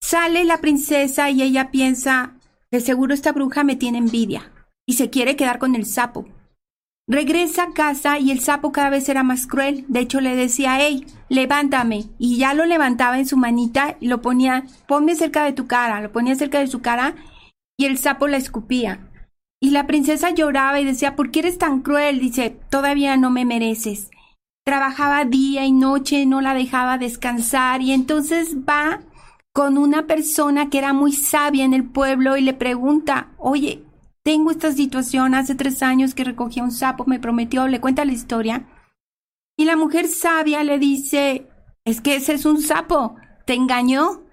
Sale 0.00 0.44
la 0.44 0.60
princesa 0.60 1.30
y 1.30 1.42
ella 1.42 1.70
piensa, 1.70 2.34
de 2.70 2.80
seguro 2.80 3.12
esta 3.12 3.32
bruja 3.32 3.62
me 3.62 3.76
tiene 3.76 3.98
envidia 3.98 4.52
y 4.86 4.94
se 4.94 5.10
quiere 5.10 5.36
quedar 5.36 5.58
con 5.58 5.74
el 5.74 5.84
sapo. 5.84 6.26
Regresa 7.08 7.64
a 7.64 7.72
casa 7.72 8.18
y 8.18 8.32
el 8.32 8.40
sapo 8.40 8.72
cada 8.72 8.90
vez 8.90 9.08
era 9.08 9.22
más 9.22 9.46
cruel. 9.46 9.84
De 9.86 10.00
hecho, 10.00 10.20
le 10.20 10.34
decía, 10.34 10.76
hey, 10.80 11.06
levántame. 11.28 12.06
Y 12.18 12.36
ya 12.36 12.52
lo 12.52 12.64
levantaba 12.64 13.18
en 13.18 13.26
su 13.26 13.36
manita 13.36 13.96
y 14.00 14.08
lo 14.08 14.20
ponía, 14.22 14.64
ponme 14.88 15.14
cerca 15.14 15.44
de 15.44 15.52
tu 15.52 15.68
cara. 15.68 16.00
Lo 16.00 16.10
ponía 16.10 16.34
cerca 16.34 16.58
de 16.58 16.66
su 16.66 16.82
cara 16.82 17.14
y 17.78 17.84
el 17.84 17.98
sapo 17.98 18.26
la 18.26 18.38
escupía. 18.38 19.08
Y 19.60 19.70
la 19.70 19.86
princesa 19.86 20.30
lloraba 20.30 20.80
y 20.80 20.84
decía, 20.84 21.14
¿por 21.14 21.30
qué 21.30 21.40
eres 21.40 21.58
tan 21.58 21.80
cruel? 21.80 22.18
Dice, 22.18 22.58
todavía 22.70 23.16
no 23.16 23.30
me 23.30 23.44
mereces. 23.44 24.10
Trabajaba 24.64 25.24
día 25.24 25.64
y 25.64 25.72
noche, 25.72 26.26
no 26.26 26.40
la 26.40 26.54
dejaba 26.54 26.98
descansar 26.98 27.82
y 27.82 27.92
entonces 27.92 28.56
va 28.68 29.00
con 29.54 29.78
una 29.78 30.06
persona 30.06 30.68
que 30.68 30.78
era 30.78 30.92
muy 30.92 31.12
sabia 31.12 31.64
en 31.64 31.72
el 31.72 31.84
pueblo 31.84 32.36
y 32.36 32.42
le 32.42 32.52
pregunta, 32.52 33.28
oye, 33.38 33.85
tengo 34.26 34.50
esta 34.50 34.72
situación, 34.72 35.36
hace 35.36 35.54
tres 35.54 35.84
años 35.84 36.12
que 36.12 36.24
recogí 36.24 36.60
un 36.60 36.72
sapo, 36.72 37.04
me 37.06 37.20
prometió, 37.20 37.68
le 37.68 37.80
cuenta 37.80 38.04
la 38.04 38.12
historia. 38.12 38.66
Y 39.56 39.66
la 39.66 39.76
mujer 39.76 40.08
sabia 40.08 40.64
le 40.64 40.80
dice, 40.80 41.46
es 41.84 42.00
que 42.00 42.16
ese 42.16 42.32
es 42.32 42.44
un 42.44 42.60
sapo, 42.60 43.14
te 43.46 43.54
engañó. 43.54 44.24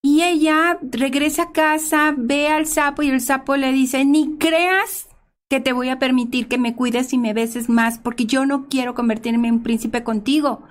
Y 0.00 0.22
ella 0.22 0.78
regresa 0.80 1.42
a 1.42 1.50
casa, 1.50 2.14
ve 2.16 2.46
al 2.46 2.68
sapo 2.68 3.02
y 3.02 3.10
el 3.10 3.20
sapo 3.20 3.56
le 3.56 3.72
dice, 3.72 4.04
ni 4.04 4.36
creas 4.38 5.08
que 5.48 5.58
te 5.58 5.72
voy 5.72 5.88
a 5.88 5.98
permitir 5.98 6.46
que 6.46 6.58
me 6.58 6.76
cuides 6.76 7.12
y 7.12 7.18
me 7.18 7.34
beses 7.34 7.68
más, 7.68 7.98
porque 7.98 8.26
yo 8.26 8.46
no 8.46 8.68
quiero 8.68 8.94
convertirme 8.94 9.48
en 9.48 9.64
príncipe 9.64 10.04
contigo. 10.04 10.62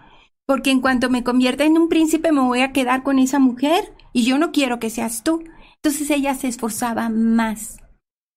porque 0.47 0.71
en 0.71 0.79
cuanto 0.79 1.09
me 1.09 1.25
convierta 1.25 1.65
en 1.65 1.77
un 1.77 1.89
príncipe 1.89 2.31
me 2.31 2.39
voy 2.41 2.61
a 2.61 2.71
quedar 2.71 3.03
con 3.03 3.19
esa 3.19 3.37
mujer 3.37 3.93
y 4.13 4.23
yo 4.23 4.37
no 4.39 4.53
quiero 4.53 4.79
que 4.79 4.89
seas 4.89 5.23
tú. 5.23 5.43
Entonces 5.75 6.09
ella 6.09 6.35
se 6.35 6.47
esforzaba 6.47 7.09
más. 7.09 7.79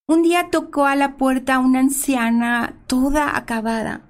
Un 0.09 0.23
día 0.23 0.51
tocó 0.51 0.87
a 0.87 0.97
la 0.97 1.17
puerta 1.17 1.59
una 1.59 1.81
anciana 1.81 2.83
toda 2.87 3.37
acabada. 3.37 4.03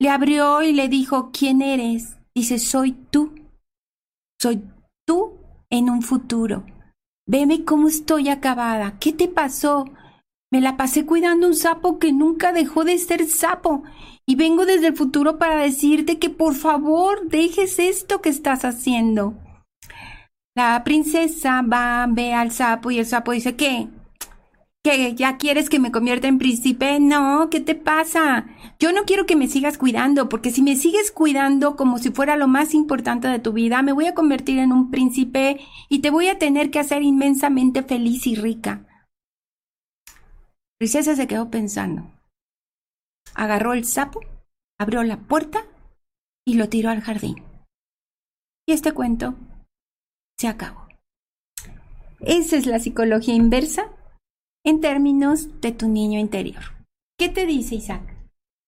Le 0.00 0.10
abrió 0.10 0.62
y 0.62 0.72
le 0.72 0.88
dijo, 0.88 1.30
¿quién 1.32 1.62
eres? 1.62 2.18
Dice, 2.34 2.58
soy 2.58 2.92
tú. 2.92 3.34
Soy 4.40 4.62
tú 5.06 5.38
en 5.70 5.88
un 5.88 6.02
futuro. 6.02 6.64
Veme 7.26 7.64
cómo 7.64 7.88
estoy 7.88 8.28
acabada. 8.28 8.98
¿Qué 8.98 9.12
te 9.12 9.28
pasó? 9.28 9.86
Me 10.52 10.60
la 10.60 10.76
pasé 10.76 11.06
cuidando 11.06 11.46
un 11.46 11.54
sapo 11.54 11.98
que 11.98 12.12
nunca 12.12 12.52
dejó 12.52 12.84
de 12.84 12.98
ser 12.98 13.26
sapo. 13.26 13.82
Y 14.26 14.36
vengo 14.36 14.66
desde 14.66 14.88
el 14.88 14.96
futuro 14.96 15.38
para 15.38 15.56
decirte 15.56 16.18
que 16.18 16.30
por 16.30 16.54
favor 16.54 17.28
dejes 17.28 17.78
esto 17.78 18.20
que 18.20 18.28
estás 18.28 18.64
haciendo. 18.64 19.34
La 20.56 20.84
princesa 20.84 21.62
va, 21.62 22.06
ve 22.08 22.34
al 22.34 22.52
sapo 22.52 22.90
y 22.90 22.98
el 22.98 23.06
sapo 23.06 23.32
dice, 23.32 23.56
¿qué? 23.56 23.88
¿Que 24.84 25.14
ya 25.14 25.38
quieres 25.38 25.70
que 25.70 25.78
me 25.78 25.90
convierta 25.90 26.28
en 26.28 26.36
príncipe? 26.36 27.00
No, 27.00 27.48
¿qué 27.48 27.60
te 27.60 27.74
pasa? 27.74 28.44
Yo 28.78 28.92
no 28.92 29.04
quiero 29.06 29.24
que 29.24 29.34
me 29.34 29.48
sigas 29.48 29.78
cuidando, 29.78 30.28
porque 30.28 30.50
si 30.50 30.60
me 30.60 30.76
sigues 30.76 31.10
cuidando 31.10 31.74
como 31.74 31.96
si 31.96 32.10
fuera 32.10 32.36
lo 32.36 32.48
más 32.48 32.74
importante 32.74 33.26
de 33.28 33.38
tu 33.38 33.54
vida, 33.54 33.80
me 33.80 33.94
voy 33.94 34.08
a 34.08 34.14
convertir 34.14 34.58
en 34.58 34.72
un 34.72 34.90
príncipe 34.90 35.58
y 35.88 36.00
te 36.00 36.10
voy 36.10 36.28
a 36.28 36.38
tener 36.38 36.70
que 36.70 36.80
hacer 36.80 37.02
inmensamente 37.02 37.82
feliz 37.82 38.26
y 38.26 38.34
rica. 38.34 38.86
Princesa 40.78 41.16
se 41.16 41.26
quedó 41.26 41.50
pensando. 41.50 42.12
Agarró 43.34 43.72
el 43.72 43.86
sapo, 43.86 44.20
abrió 44.78 45.02
la 45.02 45.16
puerta 45.16 45.64
y 46.44 46.56
lo 46.56 46.68
tiró 46.68 46.90
al 46.90 47.00
jardín. 47.00 47.42
Y 48.66 48.72
este 48.72 48.92
cuento 48.92 49.34
se 50.38 50.46
acabó. 50.46 50.86
Esa 52.20 52.56
es 52.56 52.66
la 52.66 52.80
psicología 52.80 53.34
inversa 53.34 53.90
en 54.64 54.80
términos 54.80 55.60
de 55.60 55.72
tu 55.72 55.88
niño 55.88 56.18
interior. 56.18 56.62
¿Qué 57.18 57.28
te 57.28 57.46
dice 57.46 57.76
Isaac? 57.76 58.14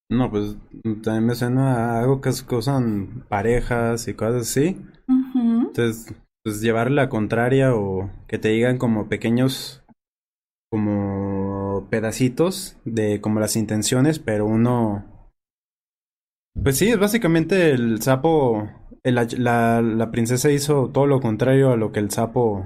No, 0.09 0.31
pues 0.31 0.57
también 1.03 1.27
me 1.27 1.35
suena 1.35 1.75
a 1.75 2.01
algo 2.01 2.21
que 2.21 2.33
son 2.33 3.25
parejas 3.29 4.07
y 4.07 4.15
cosas 4.15 4.43
así. 4.43 4.81
Entonces, 5.35 6.15
pues 6.45 6.61
llevarle 6.61 6.95
la 6.95 7.09
contraria 7.09 7.75
o 7.75 8.11
que 8.29 8.39
te 8.39 8.51
digan 8.51 8.79
como 8.79 9.09
pequeños, 9.09 9.83
como 10.71 11.89
pedacitos 11.91 12.77
de 12.85 13.21
como 13.21 13.41
las 13.41 13.57
intenciones, 13.57 14.19
pero 14.19 14.47
uno... 14.47 15.05
Pues 16.63 16.79
sí, 16.79 16.89
es 16.89 16.99
básicamente 16.99 17.71
el 17.71 18.01
sapo, 18.01 18.69
la, 19.03 19.83
la, 19.83 20.11
princesa 20.11 20.51
hizo 20.51 20.89
todo 20.89 21.07
lo 21.07 21.21
contrario 21.21 21.73
a 21.73 21.77
lo 21.77 21.93
que 21.93 22.01
el 22.01 22.11
sapo, 22.11 22.65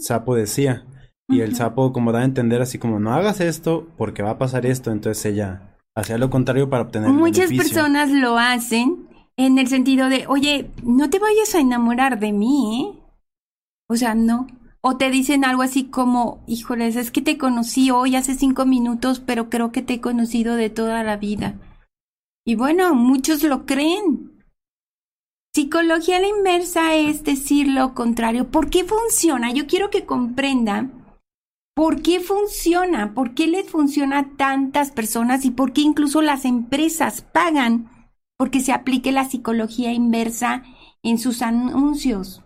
sapo 0.00 0.34
decía. 0.34 0.84
Y 1.28 1.42
el 1.42 1.54
sapo 1.54 1.92
como 1.92 2.10
da 2.12 2.20
a 2.20 2.24
entender 2.24 2.62
así 2.62 2.78
como 2.78 2.98
no 2.98 3.12
hagas 3.12 3.40
esto 3.40 3.86
porque 3.98 4.22
va 4.22 4.30
a 4.30 4.38
pasar 4.38 4.64
esto, 4.64 4.90
entonces 4.90 5.26
ella 5.26 5.76
hacía 5.94 6.16
lo 6.16 6.30
contrario 6.30 6.70
para 6.70 6.84
obtener 6.84 7.10
Muchas 7.10 7.52
personas 7.52 8.10
lo 8.10 8.38
hacen 8.38 9.08
en 9.36 9.58
el 9.58 9.68
sentido 9.68 10.08
de, 10.08 10.26
oye, 10.26 10.70
no 10.82 11.10
te 11.10 11.18
vayas 11.18 11.54
a 11.54 11.60
enamorar 11.60 12.18
de 12.18 12.32
mí, 12.32 12.82
¿eh? 12.82 12.98
O 13.88 13.96
sea, 13.96 14.14
no. 14.14 14.46
O 14.80 14.96
te 14.96 15.10
dicen 15.10 15.44
algo 15.44 15.62
así 15.62 15.84
como, 15.84 16.42
híjoles, 16.46 16.96
es 16.96 17.10
que 17.10 17.20
te 17.20 17.36
conocí 17.36 17.90
hoy 17.90 18.16
hace 18.16 18.34
cinco 18.34 18.64
minutos, 18.64 19.20
pero 19.20 19.50
creo 19.50 19.70
que 19.70 19.82
te 19.82 19.94
he 19.94 20.00
conocido 20.00 20.56
de 20.56 20.70
toda 20.70 21.04
la 21.04 21.16
vida. 21.16 21.54
Y 22.44 22.54
bueno, 22.54 22.94
muchos 22.94 23.42
lo 23.42 23.66
creen. 23.66 24.32
Psicología 25.54 26.16
a 26.16 26.20
la 26.20 26.28
inversa 26.28 26.94
es 26.94 27.22
decir 27.22 27.68
lo 27.68 27.94
contrario. 27.94 28.50
¿Por 28.50 28.70
qué 28.70 28.84
funciona? 28.84 29.52
Yo 29.52 29.66
quiero 29.66 29.90
que 29.90 30.06
comprendan 30.06 30.97
¿Por 31.78 32.02
qué 32.02 32.18
funciona? 32.18 33.14
¿Por 33.14 33.34
qué 33.34 33.46
les 33.46 33.70
funciona 33.70 34.18
a 34.18 34.36
tantas 34.36 34.90
personas 34.90 35.44
y 35.44 35.52
por 35.52 35.72
qué 35.72 35.82
incluso 35.82 36.22
las 36.22 36.44
empresas 36.44 37.22
pagan 37.22 38.10
porque 38.36 38.58
se 38.58 38.72
aplique 38.72 39.12
la 39.12 39.28
psicología 39.28 39.92
inversa 39.92 40.64
en 41.04 41.18
sus 41.18 41.40
anuncios? 41.40 42.42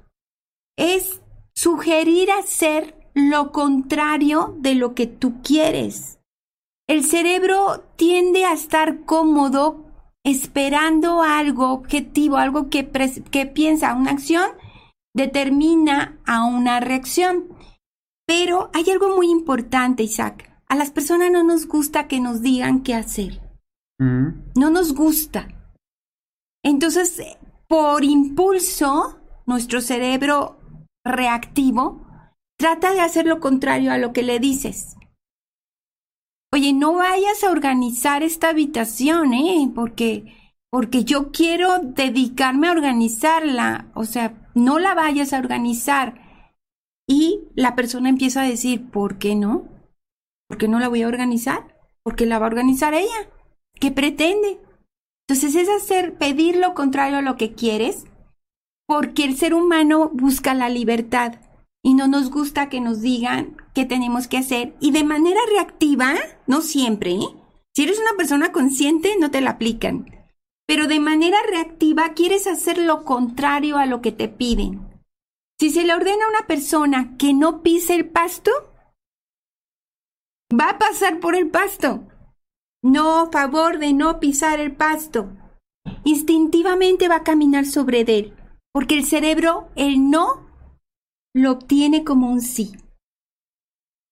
Es 0.76 1.22
sugerir 1.54 2.30
hacer 2.30 3.10
lo 3.14 3.52
contrario 3.52 4.54
de 4.58 4.74
lo 4.74 4.94
que 4.94 5.06
tú 5.06 5.40
quieres. 5.40 6.18
El 6.86 7.02
cerebro 7.02 7.86
tiende 7.96 8.44
a 8.44 8.52
estar 8.52 9.06
cómodo 9.06 9.86
esperando 10.24 11.22
algo 11.22 11.72
objetivo, 11.72 12.36
algo 12.36 12.68
que, 12.68 12.86
que 13.30 13.46
piensa, 13.46 13.94
una 13.94 14.10
acción 14.10 14.50
determina 15.14 16.18
a 16.26 16.44
una 16.44 16.80
reacción. 16.80 17.48
Pero 18.34 18.70
hay 18.72 18.90
algo 18.90 19.14
muy 19.14 19.30
importante, 19.30 20.02
Isaac. 20.02 20.50
A 20.66 20.74
las 20.74 20.90
personas 20.90 21.30
no 21.30 21.42
nos 21.42 21.66
gusta 21.66 22.08
que 22.08 22.18
nos 22.18 22.40
digan 22.40 22.82
qué 22.82 22.94
hacer. 22.94 23.42
Mm. 23.98 24.52
No 24.56 24.70
nos 24.70 24.94
gusta. 24.94 25.48
Entonces, 26.64 27.20
por 27.68 28.04
impulso, 28.04 29.20
nuestro 29.44 29.82
cerebro 29.82 30.58
reactivo 31.04 32.06
trata 32.58 32.94
de 32.94 33.00
hacer 33.00 33.26
lo 33.26 33.38
contrario 33.38 33.92
a 33.92 33.98
lo 33.98 34.14
que 34.14 34.22
le 34.22 34.38
dices. 34.38 34.96
Oye, 36.54 36.72
no 36.72 36.94
vayas 36.94 37.44
a 37.44 37.50
organizar 37.50 38.22
esta 38.22 38.48
habitación, 38.48 39.34
¿eh? 39.34 39.70
Porque, 39.74 40.54
porque 40.70 41.04
yo 41.04 41.32
quiero 41.32 41.80
dedicarme 41.80 42.68
a 42.68 42.72
organizarla. 42.72 43.90
O 43.94 44.04
sea, 44.04 44.48
no 44.54 44.78
la 44.78 44.94
vayas 44.94 45.34
a 45.34 45.38
organizar. 45.38 46.31
Y 47.12 47.42
la 47.54 47.76
persona 47.76 48.09
empieza 48.09 48.40
a 48.40 48.49
decir, 48.49 48.90
¿por 48.90 49.19
qué 49.19 49.35
no? 49.35 49.69
¿Por 50.49 50.57
qué 50.57 50.66
no 50.66 50.81
la 50.81 50.88
voy 50.88 51.02
a 51.02 51.09
organizar? 51.09 51.78
¿Por 52.02 52.16
qué 52.16 52.25
la 52.25 52.38
va 52.38 52.47
a 52.47 52.49
organizar 52.49 52.95
ella? 52.95 53.28
¿Qué 53.78 53.90
pretende? 53.90 54.62
Entonces 55.28 55.54
es 55.54 55.69
hacer, 55.69 56.16
pedir 56.16 56.57
lo 56.57 56.73
contrario 56.73 57.19
a 57.19 57.21
lo 57.21 57.37
que 57.37 57.52
quieres, 57.52 58.07
porque 58.87 59.25
el 59.25 59.37
ser 59.37 59.52
humano 59.52 60.11
busca 60.14 60.54
la 60.54 60.71
libertad 60.71 61.35
y 61.83 61.92
no 61.92 62.09
nos 62.09 62.31
gusta 62.31 62.71
que 62.71 62.81
nos 62.81 63.02
digan 63.02 63.59
qué 63.75 63.85
tenemos 63.85 64.26
que 64.26 64.38
hacer 64.38 64.75
y 64.81 64.90
de 64.92 65.04
manera 65.04 65.40
reactiva, 65.50 66.14
no 66.47 66.62
siempre, 66.62 67.11
¿eh? 67.11 67.28
si 67.75 67.83
eres 67.83 67.99
una 67.99 68.16
persona 68.16 68.52
consciente 68.52 69.16
no 69.21 69.31
te 69.31 69.42
la 69.42 69.50
aplican, 69.50 70.11
pero 70.66 70.87
de 70.87 70.99
manera 70.99 71.37
reactiva 71.47 72.14
quieres 72.14 72.47
hacer 72.47 72.78
lo 72.78 73.04
contrario 73.04 73.76
a 73.76 73.85
lo 73.85 74.00
que 74.00 74.12
te 74.12 74.28
piden. 74.28 74.91
Si 75.62 75.71
se 75.71 75.85
le 75.85 75.95
ordena 75.95 76.25
a 76.25 76.28
una 76.28 76.49
persona 76.49 77.16
que 77.16 77.35
no 77.35 77.62
pise 77.62 77.95
el 77.95 78.11
pasto, 78.11 78.50
va 80.52 80.71
a 80.71 80.78
pasar 80.78 81.21
por 81.21 81.37
el 81.37 81.50
pasto. 81.50 82.02
No, 82.83 83.31
favor 83.31 83.78
de 83.78 83.92
no 83.92 84.19
pisar 84.19 84.59
el 84.59 84.75
pasto. 84.75 85.31
Instintivamente 86.02 87.07
va 87.07 87.19
a 87.19 87.23
caminar 87.23 87.64
sobre 87.64 88.00
él, 88.00 88.37
porque 88.73 88.97
el 88.97 89.04
cerebro, 89.04 89.69
el 89.76 90.11
no, 90.11 90.50
lo 91.33 91.52
obtiene 91.52 92.02
como 92.02 92.33
un 92.33 92.40
sí. 92.40 92.73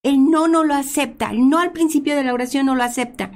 El 0.05 0.29
no 0.29 0.47
no 0.47 0.63
lo 0.63 0.73
acepta, 0.73 1.31
el 1.31 1.49
no 1.49 1.59
al 1.59 1.73
principio 1.73 2.15
de 2.15 2.23
la 2.23 2.33
oración 2.33 2.67
no 2.67 2.75
lo 2.75 2.83
acepta 2.83 3.33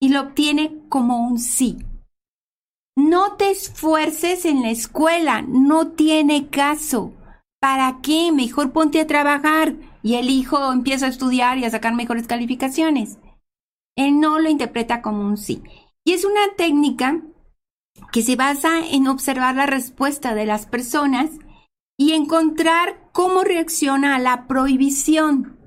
y 0.00 0.10
lo 0.10 0.20
obtiene 0.20 0.84
como 0.88 1.26
un 1.26 1.40
sí. 1.40 1.78
No 2.96 3.34
te 3.34 3.50
esfuerces 3.50 4.44
en 4.44 4.62
la 4.62 4.70
escuela, 4.70 5.42
no 5.42 5.88
tiene 5.88 6.48
caso. 6.48 7.12
¿Para 7.60 8.00
qué? 8.02 8.32
Mejor 8.32 8.72
ponte 8.72 9.00
a 9.00 9.06
trabajar 9.06 9.74
y 10.02 10.14
el 10.14 10.30
hijo 10.30 10.72
empieza 10.72 11.06
a 11.06 11.10
estudiar 11.10 11.58
y 11.58 11.64
a 11.64 11.70
sacar 11.70 11.94
mejores 11.94 12.26
calificaciones. 12.26 13.18
Él 13.96 14.20
no 14.20 14.38
lo 14.38 14.48
interpreta 14.48 15.02
como 15.02 15.26
un 15.26 15.36
sí. 15.36 15.62
Y 16.04 16.12
es 16.12 16.24
una 16.24 16.54
técnica 16.56 17.22
que 18.12 18.22
se 18.22 18.36
basa 18.36 18.86
en 18.86 19.08
observar 19.08 19.56
la 19.56 19.66
respuesta 19.66 20.34
de 20.34 20.46
las 20.46 20.66
personas 20.66 21.30
y 21.98 22.12
encontrar 22.12 23.10
cómo 23.12 23.42
reacciona 23.42 24.16
a 24.16 24.18
la 24.18 24.46
prohibición. 24.46 25.58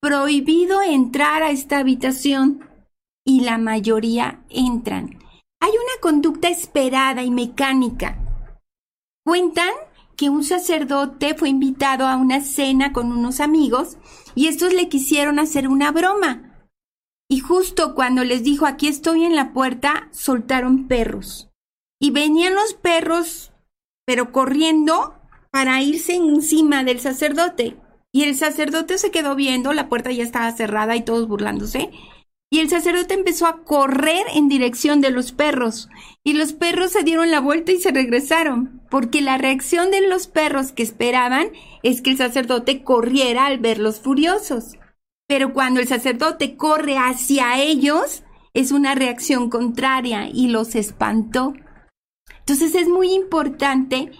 Prohibido 0.00 0.82
entrar 0.82 1.42
a 1.42 1.50
esta 1.50 1.78
habitación 1.78 2.68
y 3.26 3.40
la 3.40 3.58
mayoría 3.58 4.44
entran. 4.50 5.18
Hay 5.60 5.70
una 5.70 6.00
conducta 6.00 6.48
esperada 6.48 7.22
y 7.22 7.30
mecánica. 7.30 8.18
Cuentan 9.24 9.72
que 10.16 10.30
un 10.30 10.44
sacerdote 10.44 11.34
fue 11.34 11.48
invitado 11.48 12.06
a 12.06 12.16
una 12.16 12.40
cena 12.40 12.92
con 12.92 13.12
unos 13.12 13.40
amigos 13.40 13.98
y 14.34 14.48
estos 14.48 14.72
le 14.72 14.88
quisieron 14.88 15.38
hacer 15.38 15.68
una 15.68 15.92
broma. 15.92 16.68
Y 17.28 17.40
justo 17.40 17.94
cuando 17.94 18.24
les 18.24 18.42
dijo 18.42 18.66
aquí 18.66 18.88
estoy 18.88 19.24
en 19.24 19.34
la 19.34 19.52
puerta, 19.52 20.08
soltaron 20.12 20.86
perros. 20.86 21.50
Y 22.00 22.10
venían 22.10 22.54
los 22.54 22.74
perros, 22.74 23.52
pero 24.04 24.30
corriendo 24.32 25.14
para 25.50 25.80
irse 25.82 26.16
encima 26.16 26.84
del 26.84 27.00
sacerdote. 27.00 27.76
Y 28.12 28.24
el 28.24 28.36
sacerdote 28.36 28.98
se 28.98 29.10
quedó 29.10 29.34
viendo, 29.34 29.72
la 29.72 29.88
puerta 29.88 30.12
ya 30.12 30.22
estaba 30.22 30.52
cerrada 30.52 30.94
y 30.96 31.02
todos 31.02 31.26
burlándose. 31.26 31.90
Y 32.54 32.60
el 32.60 32.70
sacerdote 32.70 33.14
empezó 33.14 33.48
a 33.48 33.64
correr 33.64 34.24
en 34.32 34.48
dirección 34.48 35.00
de 35.00 35.10
los 35.10 35.32
perros. 35.32 35.88
Y 36.22 36.34
los 36.34 36.52
perros 36.52 36.92
se 36.92 37.02
dieron 37.02 37.32
la 37.32 37.40
vuelta 37.40 37.72
y 37.72 37.80
se 37.80 37.90
regresaron. 37.90 38.80
Porque 38.90 39.22
la 39.22 39.38
reacción 39.38 39.90
de 39.90 40.06
los 40.06 40.28
perros 40.28 40.70
que 40.70 40.84
esperaban 40.84 41.48
es 41.82 42.00
que 42.00 42.10
el 42.10 42.16
sacerdote 42.16 42.84
corriera 42.84 43.46
al 43.46 43.58
verlos 43.58 43.98
furiosos. 43.98 44.76
Pero 45.26 45.52
cuando 45.52 45.80
el 45.80 45.88
sacerdote 45.88 46.56
corre 46.56 46.96
hacia 46.96 47.60
ellos, 47.60 48.22
es 48.52 48.70
una 48.70 48.94
reacción 48.94 49.50
contraria 49.50 50.28
y 50.32 50.46
los 50.46 50.76
espantó. 50.76 51.54
Entonces 52.38 52.76
es 52.76 52.86
muy 52.86 53.14
importante 53.14 54.12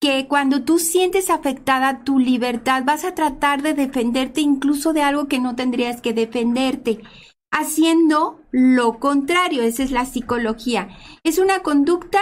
que 0.00 0.28
cuando 0.28 0.62
tú 0.62 0.78
sientes 0.78 1.28
afectada 1.28 2.04
tu 2.04 2.20
libertad, 2.20 2.84
vas 2.84 3.04
a 3.04 3.16
tratar 3.16 3.62
de 3.62 3.74
defenderte 3.74 4.42
incluso 4.42 4.92
de 4.92 5.02
algo 5.02 5.26
que 5.26 5.40
no 5.40 5.56
tendrías 5.56 6.00
que 6.00 6.12
defenderte 6.12 7.00
haciendo 7.50 8.40
lo 8.50 8.98
contrario. 8.98 9.62
Esa 9.62 9.82
es 9.82 9.90
la 9.90 10.06
psicología. 10.06 10.88
Es 11.24 11.38
una 11.38 11.60
conducta 11.60 12.20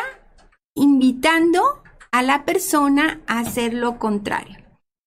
invitando 0.75 1.63
a 2.11 2.23
la 2.23 2.45
persona 2.45 3.21
a 3.27 3.41
hacer 3.41 3.75
lo 3.75 3.99
contrario. 3.99 4.59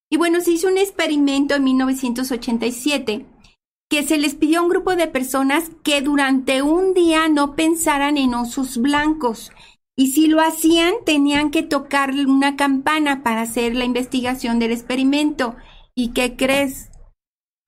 Y 0.09 0.17
bueno, 0.17 0.41
se 0.41 0.51
hizo 0.51 0.67
un 0.67 0.77
experimento 0.77 1.55
en 1.55 1.63
1987 1.63 3.25
que 3.89 4.03
se 4.03 4.17
les 4.17 4.35
pidió 4.35 4.59
a 4.59 4.63
un 4.63 4.69
grupo 4.69 4.95
de 4.95 5.07
personas 5.07 5.71
que 5.83 6.01
durante 6.01 6.61
un 6.61 6.93
día 6.93 7.27
no 7.27 7.55
pensaran 7.55 8.17
en 8.17 8.33
osos 8.33 8.77
blancos. 8.77 9.51
Y 9.97 10.11
si 10.11 10.27
lo 10.27 10.41
hacían, 10.41 10.93
tenían 11.05 11.51
que 11.51 11.63
tocar 11.63 12.11
una 12.11 12.55
campana 12.55 13.23
para 13.23 13.41
hacer 13.41 13.75
la 13.75 13.83
investigación 13.83 14.59
del 14.59 14.71
experimento. 14.71 15.55
¿Y 15.93 16.09
qué 16.09 16.35
crees? 16.35 16.90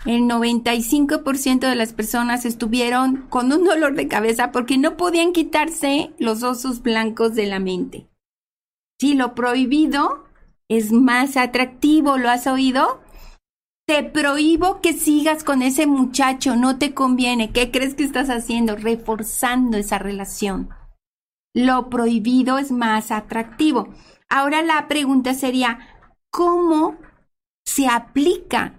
El 0.05 0.24
95% 0.24 1.60
de 1.60 1.75
las 1.75 1.93
personas 1.93 2.45
estuvieron 2.45 3.27
con 3.29 3.51
un 3.53 3.63
dolor 3.63 3.95
de 3.95 4.07
cabeza 4.07 4.51
porque 4.51 4.77
no 4.77 4.98
podían 4.98 5.31
quitarse 5.31 6.13
los 6.19 6.43
osos 6.43 6.81
blancos 6.81 7.36
de 7.36 7.45
la 7.45 7.60
mente. 7.60 8.10
Si 9.00 9.13
lo 9.13 9.33
prohibido 9.33 10.25
es 10.67 10.91
más 10.91 11.38
atractivo, 11.38 12.17
¿lo 12.17 12.29
has 12.29 12.48
oído? 12.48 13.01
Te 13.86 14.03
prohíbo 14.03 14.81
que 14.81 14.93
sigas 14.93 15.43
con 15.43 15.62
ese 15.62 15.88
muchacho, 15.88 16.55
no 16.55 16.77
te 16.77 16.93
conviene. 16.93 17.51
¿Qué 17.51 17.72
crees 17.72 17.95
que 17.95 18.03
estás 18.03 18.29
haciendo? 18.29 18.75
Reforzando 18.75 19.77
esa 19.77 20.00
relación. 20.00 20.69
Lo 21.53 21.89
prohibido 21.89 22.57
es 22.57 22.72
más 22.72 23.12
atractivo. 23.12 23.89
Ahora 24.29 24.62
la 24.62 24.88
pregunta 24.88 25.33
sería, 25.33 25.79
¿cómo 26.31 26.98
se 27.65 27.88
aplica 27.88 28.74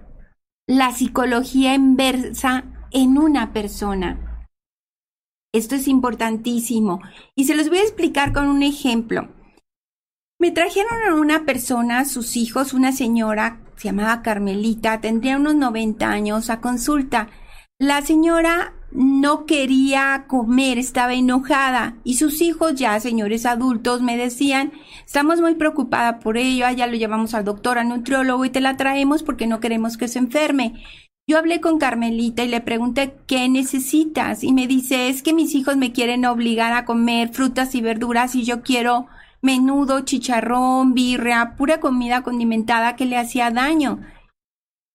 la 0.66 0.92
psicología 0.92 1.74
inversa 1.74 2.64
en 2.90 3.18
una 3.18 3.52
persona. 3.52 4.46
Esto 5.52 5.74
es 5.74 5.88
importantísimo 5.88 7.00
y 7.34 7.44
se 7.44 7.54
los 7.54 7.68
voy 7.68 7.78
a 7.78 7.82
explicar 7.82 8.32
con 8.32 8.48
un 8.48 8.62
ejemplo. 8.62 9.28
Me 10.38 10.50
trajeron 10.50 11.02
a 11.08 11.14
una 11.14 11.44
persona, 11.44 12.04
sus 12.04 12.36
hijos, 12.36 12.72
una 12.72 12.92
señora, 12.92 13.60
se 13.76 13.88
llamaba 13.88 14.22
Carmelita, 14.22 15.00
tendría 15.00 15.36
unos 15.36 15.54
90 15.54 16.08
años, 16.08 16.50
a 16.50 16.60
consulta. 16.60 17.28
La 17.78 18.02
señora 18.02 18.74
no 18.94 19.44
quería 19.44 20.24
comer, 20.28 20.78
estaba 20.78 21.14
enojada 21.14 21.96
y 22.04 22.14
sus 22.14 22.40
hijos 22.40 22.76
ya 22.76 22.98
señores 23.00 23.44
adultos 23.44 24.00
me 24.00 24.16
decían, 24.16 24.72
estamos 25.04 25.40
muy 25.40 25.56
preocupada 25.56 26.20
por 26.20 26.38
ello, 26.38 26.66
ya 26.74 26.86
lo 26.86 26.94
llevamos 26.94 27.34
al 27.34 27.44
doctor, 27.44 27.78
al 27.78 27.88
nutriólogo 27.88 28.44
y 28.44 28.50
te 28.50 28.60
la 28.60 28.76
traemos 28.76 29.24
porque 29.24 29.48
no 29.48 29.60
queremos 29.60 29.96
que 29.96 30.08
se 30.08 30.20
enferme. 30.20 30.74
Yo 31.26 31.38
hablé 31.38 31.60
con 31.60 31.78
Carmelita 31.78 32.44
y 32.44 32.48
le 32.48 32.60
pregunté 32.60 33.16
qué 33.26 33.48
necesitas 33.48 34.44
y 34.44 34.52
me 34.52 34.66
dice 34.66 35.08
es 35.08 35.22
que 35.22 35.32
mis 35.32 35.54
hijos 35.54 35.76
me 35.76 35.92
quieren 35.92 36.24
obligar 36.24 36.72
a 36.72 36.84
comer 36.84 37.30
frutas 37.32 37.74
y 37.74 37.80
verduras 37.80 38.34
y 38.34 38.44
yo 38.44 38.62
quiero 38.62 39.08
menudo, 39.40 40.02
chicharrón, 40.02 40.94
birria, 40.94 41.54
pura 41.56 41.80
comida 41.80 42.22
condimentada 42.22 42.94
que 42.94 43.06
le 43.06 43.16
hacía 43.16 43.50
daño. 43.50 44.00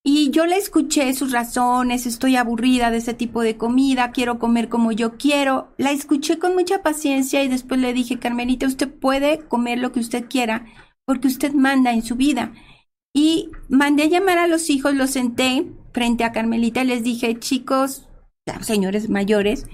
Y 0.03 0.31
yo 0.31 0.45
le 0.45 0.55
escuché 0.55 1.13
sus 1.13 1.31
razones, 1.31 2.05
estoy 2.05 2.37
aburrida 2.37 2.89
de 2.89 2.97
ese 2.97 3.13
tipo 3.13 3.41
de 3.41 3.57
comida, 3.57 4.11
quiero 4.11 4.39
comer 4.39 4.69
como 4.69 4.91
yo 4.93 5.17
quiero. 5.17 5.73
La 5.77 5.91
escuché 5.91 6.39
con 6.39 6.55
mucha 6.55 6.81
paciencia 6.81 7.43
y 7.43 7.49
después 7.49 7.81
le 7.81 7.93
dije, 7.93 8.17
Carmelita, 8.17 8.65
usted 8.65 8.89
puede 8.89 9.39
comer 9.39 9.79
lo 9.79 9.91
que 9.91 9.99
usted 9.99 10.25
quiera 10.29 10.65
porque 11.05 11.27
usted 11.27 11.53
manda 11.53 11.91
en 11.91 12.03
su 12.03 12.15
vida. 12.15 12.53
Y 13.13 13.49
mandé 13.67 14.03
a 14.03 14.07
llamar 14.07 14.37
a 14.37 14.47
los 14.47 14.69
hijos, 14.69 14.93
los 14.93 15.09
senté 15.09 15.67
frente 15.91 16.23
a 16.23 16.31
Carmelita 16.31 16.83
y 16.83 16.87
les 16.87 17.03
dije, 17.03 17.37
chicos, 17.39 18.07
señores 18.61 19.09
mayores, 19.09 19.65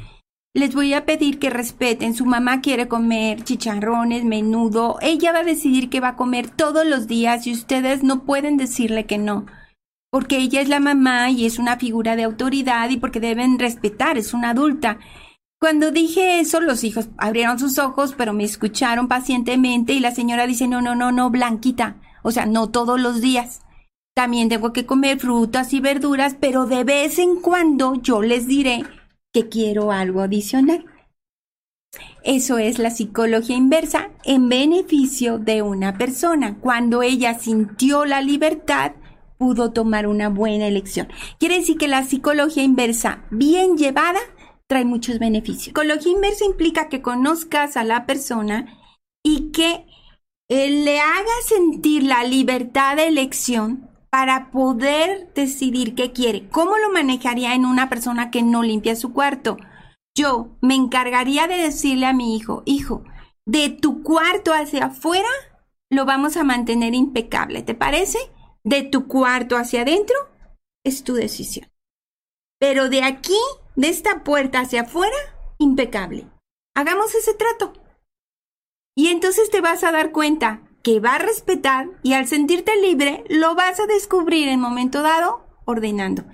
les 0.55 0.73
voy 0.73 0.93
a 0.93 1.05
pedir 1.05 1.37
que 1.37 1.49
respeten. 1.49 2.15
Su 2.15 2.25
mamá 2.25 2.61
quiere 2.61 2.87
comer 2.87 3.43
chicharrones, 3.43 4.23
menudo. 4.23 4.97
Ella 5.01 5.33
va 5.33 5.39
a 5.39 5.43
decidir 5.43 5.89
que 5.89 5.99
va 5.99 6.09
a 6.09 6.15
comer 6.15 6.49
todos 6.49 6.85
los 6.87 7.07
días 7.07 7.45
y 7.45 7.51
ustedes 7.51 8.01
no 8.03 8.23
pueden 8.23 8.57
decirle 8.57 9.05
que 9.05 9.17
no 9.17 9.45
porque 10.15 10.37
ella 10.37 10.61
es 10.61 10.69
la 10.69 10.79
mamá 10.79 11.29
y 11.29 11.45
es 11.45 11.59
una 11.59 11.75
figura 11.75 12.15
de 12.15 12.23
autoridad 12.23 12.89
y 12.89 12.95
porque 12.95 13.19
deben 13.19 13.59
respetar, 13.59 14.17
es 14.17 14.33
una 14.33 14.51
adulta. 14.51 14.97
Cuando 15.59 15.91
dije 15.91 16.39
eso, 16.39 16.61
los 16.61 16.85
hijos 16.85 17.09
abrieron 17.17 17.59
sus 17.59 17.77
ojos, 17.79 18.15
pero 18.17 18.31
me 18.31 18.45
escucharon 18.45 19.09
pacientemente 19.09 19.91
y 19.91 19.99
la 19.99 20.15
señora 20.15 20.47
dice, 20.47 20.69
no, 20.69 20.81
no, 20.81 20.95
no, 20.95 21.11
no, 21.11 21.29
Blanquita, 21.31 21.97
o 22.23 22.31
sea, 22.31 22.45
no 22.45 22.69
todos 22.69 22.97
los 22.97 23.19
días. 23.19 23.63
También 24.15 24.47
tengo 24.47 24.71
que 24.71 24.85
comer 24.85 25.19
frutas 25.19 25.73
y 25.73 25.81
verduras, 25.81 26.37
pero 26.39 26.65
de 26.65 26.85
vez 26.85 27.19
en 27.19 27.41
cuando 27.41 28.01
yo 28.01 28.21
les 28.21 28.47
diré 28.47 28.85
que 29.33 29.49
quiero 29.49 29.91
algo 29.91 30.21
adicional. 30.21 30.85
Eso 32.23 32.57
es 32.57 32.79
la 32.79 32.89
psicología 32.89 33.57
inversa 33.57 34.11
en 34.23 34.47
beneficio 34.47 35.39
de 35.39 35.61
una 35.61 35.97
persona. 35.97 36.55
Cuando 36.61 37.01
ella 37.01 37.37
sintió 37.37 38.05
la 38.05 38.21
libertad, 38.21 38.93
pudo 39.37 39.71
tomar 39.71 40.07
una 40.07 40.29
buena 40.29 40.67
elección. 40.67 41.07
Quiere 41.39 41.59
decir 41.59 41.77
que 41.77 41.87
la 41.87 42.03
psicología 42.03 42.63
inversa 42.63 43.25
bien 43.31 43.77
llevada 43.77 44.19
trae 44.67 44.85
muchos 44.85 45.19
beneficios. 45.19 45.65
Psicología 45.65 46.11
inversa 46.11 46.45
implica 46.45 46.89
que 46.89 47.01
conozcas 47.01 47.77
a 47.77 47.83
la 47.83 48.05
persona 48.05 48.77
y 49.23 49.51
que 49.51 49.85
eh, 50.49 50.69
le 50.69 50.99
hagas 50.99 51.45
sentir 51.47 52.03
la 52.03 52.23
libertad 52.23 52.95
de 52.95 53.07
elección 53.07 53.89
para 54.09 54.51
poder 54.51 55.33
decidir 55.33 55.95
qué 55.95 56.11
quiere. 56.11 56.47
¿Cómo 56.49 56.77
lo 56.77 56.91
manejaría 56.91 57.53
en 57.53 57.65
una 57.65 57.89
persona 57.89 58.31
que 58.31 58.43
no 58.43 58.63
limpia 58.63 58.95
su 58.95 59.11
cuarto? 59.11 59.57
Yo 60.17 60.57
me 60.61 60.75
encargaría 60.75 61.47
de 61.47 61.57
decirle 61.57 62.05
a 62.05 62.13
mi 62.13 62.37
hijo, 62.37 62.63
hijo, 62.65 63.03
de 63.45 63.69
tu 63.69 64.03
cuarto 64.03 64.53
hacia 64.53 64.85
afuera 64.85 65.27
lo 65.89 66.05
vamos 66.05 66.37
a 66.37 66.43
mantener 66.43 66.93
impecable, 66.93 67.61
¿te 67.61 67.75
parece? 67.75 68.17
De 68.65 68.81
tu 68.81 69.07
cuarto 69.07 69.55
hacia 69.55 69.83
adentro, 69.83 70.15
es 70.83 71.03
tu 71.03 71.13
decisión. 71.13 71.69
Pero 72.59 72.89
de 72.89 73.03
aquí, 73.03 73.37
de 73.75 73.89
esta 73.89 74.23
puerta 74.23 74.59
hacia 74.59 74.81
afuera, 74.81 75.15
impecable. 75.59 76.27
Hagamos 76.75 77.13
ese 77.15 77.33
trato. 77.35 77.73
Y 78.97 79.07
entonces 79.07 79.51
te 79.51 79.61
vas 79.61 79.83
a 79.83 79.91
dar 79.91 80.11
cuenta 80.11 80.63
que 80.81 80.99
va 80.99 81.15
a 81.15 81.19
respetar 81.19 81.89
y 82.01 82.13
al 82.13 82.27
sentirte 82.27 82.75
libre 82.81 83.23
lo 83.29 83.55
vas 83.55 83.79
a 83.79 83.85
descubrir 83.85 84.47
en 84.47 84.59
momento 84.59 85.01
dado 85.01 85.45
ordenando. 85.65 86.25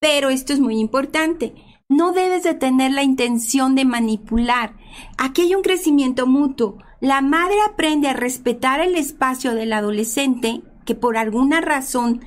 Pero 0.00 0.30
esto 0.30 0.52
es 0.52 0.60
muy 0.60 0.78
importante. 0.78 1.54
No 1.88 2.12
debes 2.12 2.44
de 2.44 2.54
tener 2.54 2.92
la 2.92 3.02
intención 3.02 3.74
de 3.74 3.84
manipular. 3.84 4.76
Aquí 5.18 5.42
hay 5.42 5.54
un 5.54 5.62
crecimiento 5.62 6.26
mutuo. 6.26 6.78
La 7.00 7.20
madre 7.20 7.56
aprende 7.62 8.08
a 8.08 8.12
respetar 8.12 8.80
el 8.80 8.94
espacio 8.94 9.54
del 9.54 9.72
adolescente 9.72 10.62
que 10.84 10.94
por 10.94 11.16
alguna 11.16 11.60
razón 11.60 12.22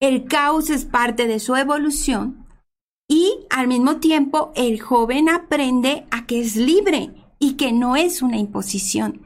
el 0.00 0.26
caos 0.26 0.70
es 0.70 0.84
parte 0.84 1.26
de 1.26 1.40
su 1.40 1.56
evolución 1.56 2.46
y 3.08 3.46
al 3.50 3.68
mismo 3.68 3.96
tiempo 3.96 4.52
el 4.54 4.80
joven 4.80 5.28
aprende 5.28 6.06
a 6.10 6.26
que 6.26 6.40
es 6.40 6.56
libre 6.56 7.10
y 7.38 7.54
que 7.54 7.72
no 7.72 7.96
es 7.96 8.22
una 8.22 8.36
imposición. 8.36 9.22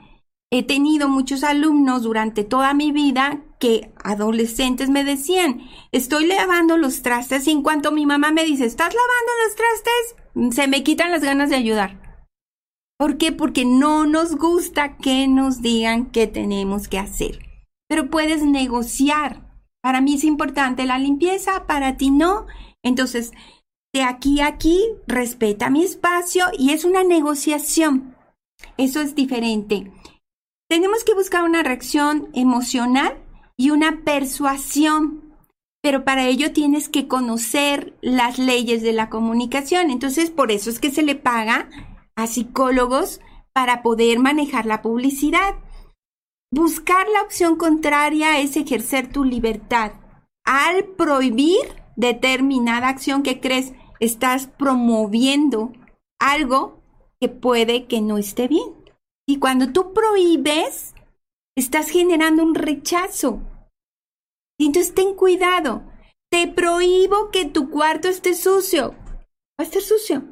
He 0.51 0.63
tenido 0.63 1.09
muchos 1.09 1.45
alumnos 1.45 2.03
durante 2.03 2.45
toda 2.45 2.75
mi 2.75 2.93
vida 2.93 3.43
que 3.59 3.93
adolescentes 4.05 4.91
me 4.91 5.03
decían, 5.03 5.63
estoy 5.93 6.27
lavando 6.27 6.77
los 6.77 7.03
trastes 7.03 7.47
y 7.47 7.51
en 7.51 7.63
cuanto 7.63 7.91
mi 7.91 8.07
mamá 8.07 8.33
me 8.33 8.45
dice, 8.45 8.67
¿estás 8.67 8.95
lavando 8.95 9.33
los 9.45 9.57
trastes? 9.57 10.55
Se 10.57 10.69
me 10.69 10.83
quitan 10.83 11.11
las 11.11 11.23
ganas 11.23 11.51
de 11.51 11.57
ayudar. 11.57 12.27
¿Por 12.99 13.19
qué? 13.19 13.33
Porque 13.33 13.65
no 13.65 14.07
nos 14.07 14.37
gusta 14.37 14.97
que 14.97 15.27
nos 15.27 15.61
digan 15.61 16.07
qué 16.11 16.27
tenemos 16.27 16.87
que 16.87 16.99
hacer 16.99 17.52
pero 17.93 18.09
puedes 18.09 18.43
negociar. 18.43 19.43
Para 19.83 20.01
mí 20.01 20.15
es 20.15 20.25
importante 20.25 20.87
la 20.87 20.99
limpieza, 20.99 21.67
para 21.67 21.99
ti 21.99 22.11
no. 22.11 22.47
Entonces, 22.83 23.33
de 23.93 24.03
aquí 24.03 24.41
a 24.41 24.47
aquí, 24.47 24.83
respeta 25.07 25.69
mi 25.69 25.85
espacio 25.85 26.47
y 26.59 26.71
es 26.71 26.87
una 26.87 27.05
negociación. 27.05 28.17
Eso 28.79 29.03
es 29.03 29.15
diferente. 29.15 29.93
Tenemos 30.71 31.05
que 31.05 31.13
buscar 31.13 31.45
una 31.45 31.63
reacción 31.63 32.31
emocional 32.33 33.19
y 33.59 33.69
una 33.69 34.01
persuasión. 34.07 35.37
pero 35.83 36.03
para 36.03 36.27
ello 36.29 36.55
tienes 36.55 36.89
que 36.89 37.09
conocer 37.09 37.99
las 38.01 38.39
leyes 38.39 38.81
de 38.81 38.95
la 38.95 39.11
comunicación. 39.11 39.91
Entonces, 39.91 40.31
por 40.31 40.51
eso 40.51 40.71
es 40.71 40.81
que 40.81 40.91
se 40.91 41.03
le 41.03 41.15
paga 41.15 41.69
a 42.17 42.27
psicólogos 42.27 43.21
para 43.53 43.83
poder 43.83 44.19
manejar 44.19 44.65
la 44.65 44.81
publicidad. 44.81 45.57
Buscar 46.55 47.09
la 47.09 47.23
opción 47.23 47.57
contraria 47.57 48.39
es 48.39 48.59
ejercer 48.59 49.11
tu 49.11 49.25
libertad. 49.25 49.93
Al 50.45 50.85
prohibir 50.85 51.83
determinada 51.97 52.89
acción 52.89 53.23
que 53.23 53.41
crees, 53.41 53.73
estás 54.01 54.49
promoviendo 54.49 55.73
algo 56.21 56.83
que 57.19 57.31
puede 57.31 57.87
que 57.87 58.03
no 58.03 58.19
esté 58.19 58.49
bien. 58.49 58.85
Y 59.27 59.39
cuando 59.39 59.73
tú 59.73 59.95
prohíbes, 59.95 60.95
estás 61.57 61.89
generando 61.89 62.43
un 62.43 62.55
rechazo. 62.55 63.41
Entonces 64.59 64.93
ten 64.93 65.15
cuidado. 65.15 65.91
Te 66.31 66.49
prohíbo 66.49 67.31
que 67.31 67.47
tu 67.47 67.71
cuarto 67.71 68.09
esté 68.09 68.35
sucio. 68.35 68.91
Va 68.91 69.61
a 69.61 69.63
estar 69.63 69.81
sucio. 69.81 70.23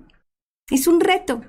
Es 0.70 0.86
un 0.86 1.00
reto. 1.00 1.40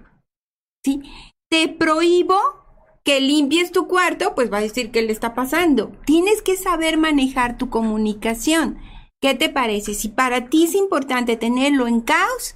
¿Sí? 0.85 1.01
Te 1.49 1.67
prohíbo 1.67 2.60
que 3.03 3.19
limpies 3.19 3.71
tu 3.71 3.87
cuarto, 3.87 4.35
pues 4.35 4.51
va 4.51 4.57
a 4.57 4.61
decir 4.61 4.91
qué 4.91 5.01
le 5.01 5.11
está 5.11 5.33
pasando. 5.33 5.91
Tienes 6.05 6.41
que 6.41 6.55
saber 6.55 6.97
manejar 6.97 7.57
tu 7.57 7.69
comunicación. 7.69 8.77
¿Qué 9.21 9.35
te 9.35 9.49
parece? 9.49 9.93
Si 9.93 10.09
para 10.09 10.49
ti 10.49 10.65
es 10.65 10.75
importante 10.75 11.37
tenerlo 11.37 11.87
en 11.87 12.01
caos, 12.01 12.55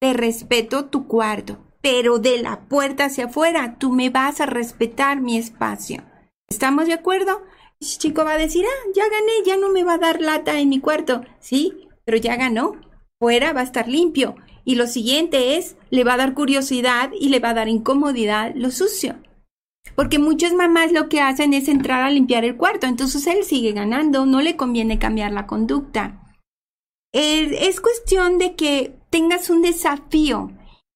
te 0.00 0.12
respeto 0.12 0.86
tu 0.86 1.06
cuarto, 1.06 1.58
pero 1.82 2.18
de 2.18 2.40
la 2.42 2.60
puerta 2.68 3.06
hacia 3.06 3.26
afuera 3.26 3.76
tú 3.78 3.92
me 3.92 4.10
vas 4.10 4.40
a 4.40 4.46
respetar 4.46 5.20
mi 5.20 5.36
espacio. 5.36 6.02
¿Estamos 6.48 6.86
de 6.86 6.94
acuerdo? 6.94 7.42
El 7.80 7.88
chico 7.88 8.24
va 8.24 8.32
a 8.32 8.38
decir, 8.38 8.64
ah, 8.66 8.90
ya 8.94 9.04
gané, 9.04 9.32
ya 9.44 9.56
no 9.56 9.70
me 9.70 9.84
va 9.84 9.94
a 9.94 9.98
dar 9.98 10.20
lata 10.20 10.58
en 10.58 10.68
mi 10.68 10.80
cuarto. 10.80 11.22
Sí, 11.38 11.88
pero 12.04 12.18
ya 12.18 12.36
ganó. 12.36 12.80
Fuera 13.18 13.52
va 13.52 13.60
a 13.60 13.64
estar 13.64 13.88
limpio. 13.88 14.36
Y 14.64 14.74
lo 14.74 14.86
siguiente 14.86 15.56
es, 15.56 15.76
le 15.90 16.04
va 16.04 16.14
a 16.14 16.18
dar 16.18 16.34
curiosidad 16.34 17.10
y 17.18 17.28
le 17.28 17.40
va 17.40 17.50
a 17.50 17.54
dar 17.54 17.68
incomodidad 17.68 18.52
lo 18.54 18.70
sucio. 18.70 19.16
Porque 19.96 20.18
muchas 20.18 20.52
mamás 20.52 20.92
lo 20.92 21.08
que 21.08 21.20
hacen 21.20 21.52
es 21.54 21.68
entrar 21.68 22.02
a 22.02 22.10
limpiar 22.10 22.44
el 22.44 22.56
cuarto, 22.56 22.86
entonces 22.86 23.26
él 23.26 23.44
sigue 23.44 23.72
ganando, 23.72 24.26
no 24.26 24.40
le 24.40 24.56
conviene 24.56 24.98
cambiar 24.98 25.32
la 25.32 25.46
conducta. 25.46 26.20
Es, 27.12 27.80
cuestión 27.80 28.38
de 28.38 28.54
que 28.54 28.96
tengas 29.10 29.50
un 29.50 29.62
desafío 29.62 30.52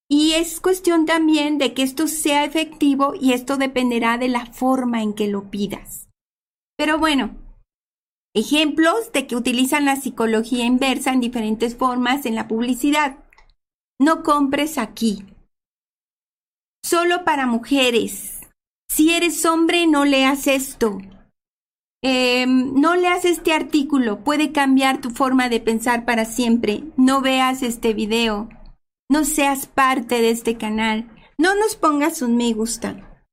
y 0.09 0.33
es 0.33 0.61
cuestión 0.61 1.07
también 1.07 1.59
de 1.59 1.75
que 1.75 1.83
esto 1.83 2.07
sea 2.07 2.45
efectivo 2.45 3.15
y 3.21 3.33
esto 3.33 3.57
dependerá 3.57 4.17
de 4.17 4.29
la 4.29 4.47
forma 4.47 5.03
en 5.03 5.15
que 5.15 5.27
lo 5.27 5.51
pidas. 5.51 6.09
Pero 6.77 6.99
bueno, 6.99 7.37
ejemplos 8.35 9.13
de 9.13 9.27
que 9.27 9.35
utilizan 9.35 9.85
la 9.85 9.97
psicología 9.97 10.65
inversa 10.65 11.13
en 11.13 11.21
diferentes 11.21 11.77
formas 11.77 12.27
en 12.27 12.37
la 12.37 12.47
publicidad. 12.47 13.19
No 13.99 14.23
compres 14.23 14.79
aquí. 14.79 15.25
Solo 16.85 17.25
para 17.25 17.47
mujeres. 17.47 18.34
Si 18.95 19.11
eres 19.11 19.45
hombre, 19.45 19.89
no 19.89 20.05
leas 20.05 20.47
esto. 20.47 20.99
Em, 22.01 22.75
no 22.75 22.95
leas 22.95 23.25
este 23.25 23.53
artículo, 23.53 24.23
puede 24.23 24.53
cambiar 24.53 25.01
tu 25.01 25.11
forma 25.11 25.49
de 25.49 25.59
pensar 25.59 26.05
para 26.05 26.25
siempre. 26.25 26.85
No 26.97 27.21
veas 27.21 27.65
este 27.65 27.93
video. 27.93 28.49
No 29.11 29.25
seas 29.25 29.67
parte 29.67 30.23
de 30.23 30.31
este 30.31 30.57
canal. 30.57 31.11
No 31.39 31.57
nos 31.57 31.75
pongas 31.75 32.23
un 32.23 32.37
me 32.37 32.53
gusta. 32.53 33.25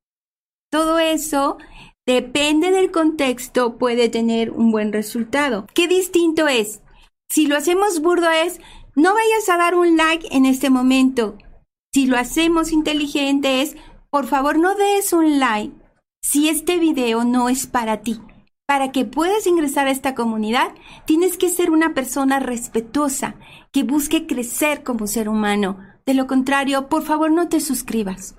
Todo 0.71 0.97
eso 0.97 1.59
depende 2.07 2.71
del 2.71 2.89
contexto, 2.89 3.77
puede 3.77 4.09
tener 4.09 4.49
un 4.49 4.71
buen 4.71 4.91
resultado. 4.91 5.67
¿Qué 5.75 5.87
distinto 5.87 6.47
es? 6.47 6.81
Si 7.29 7.45
lo 7.45 7.55
hacemos 7.55 8.01
burdo 8.01 8.31
es, 8.31 8.59
no 8.95 9.13
vayas 9.13 9.47
a 9.47 9.57
dar 9.57 9.75
un 9.75 9.95
like 9.95 10.27
en 10.31 10.47
este 10.47 10.71
momento. 10.71 11.37
Si 11.93 12.07
lo 12.07 12.17
hacemos 12.17 12.71
inteligente 12.71 13.61
es, 13.61 13.75
por 14.11 14.27
favor 14.27 14.59
no 14.59 14.75
des 14.75 15.13
un 15.13 15.39
like 15.39 15.73
si 16.21 16.49
este 16.49 16.77
video 16.77 17.23
no 17.23 17.49
es 17.49 17.65
para 17.65 18.01
ti. 18.01 18.21
Para 18.67 18.91
que 18.91 19.05
puedas 19.05 19.47
ingresar 19.47 19.87
a 19.87 19.91
esta 19.91 20.13
comunidad, 20.15 20.73
tienes 21.05 21.37
que 21.37 21.49
ser 21.49 21.71
una 21.71 21.93
persona 21.93 22.39
respetuosa, 22.39 23.35
que 23.71 23.83
busque 23.83 24.27
crecer 24.27 24.83
como 24.83 25.07
ser 25.07 25.27
humano. 25.27 25.79
De 26.05 26.13
lo 26.13 26.27
contrario, 26.27 26.87
por 26.87 27.03
favor 27.03 27.31
no 27.31 27.49
te 27.49 27.59
suscribas. 27.59 28.35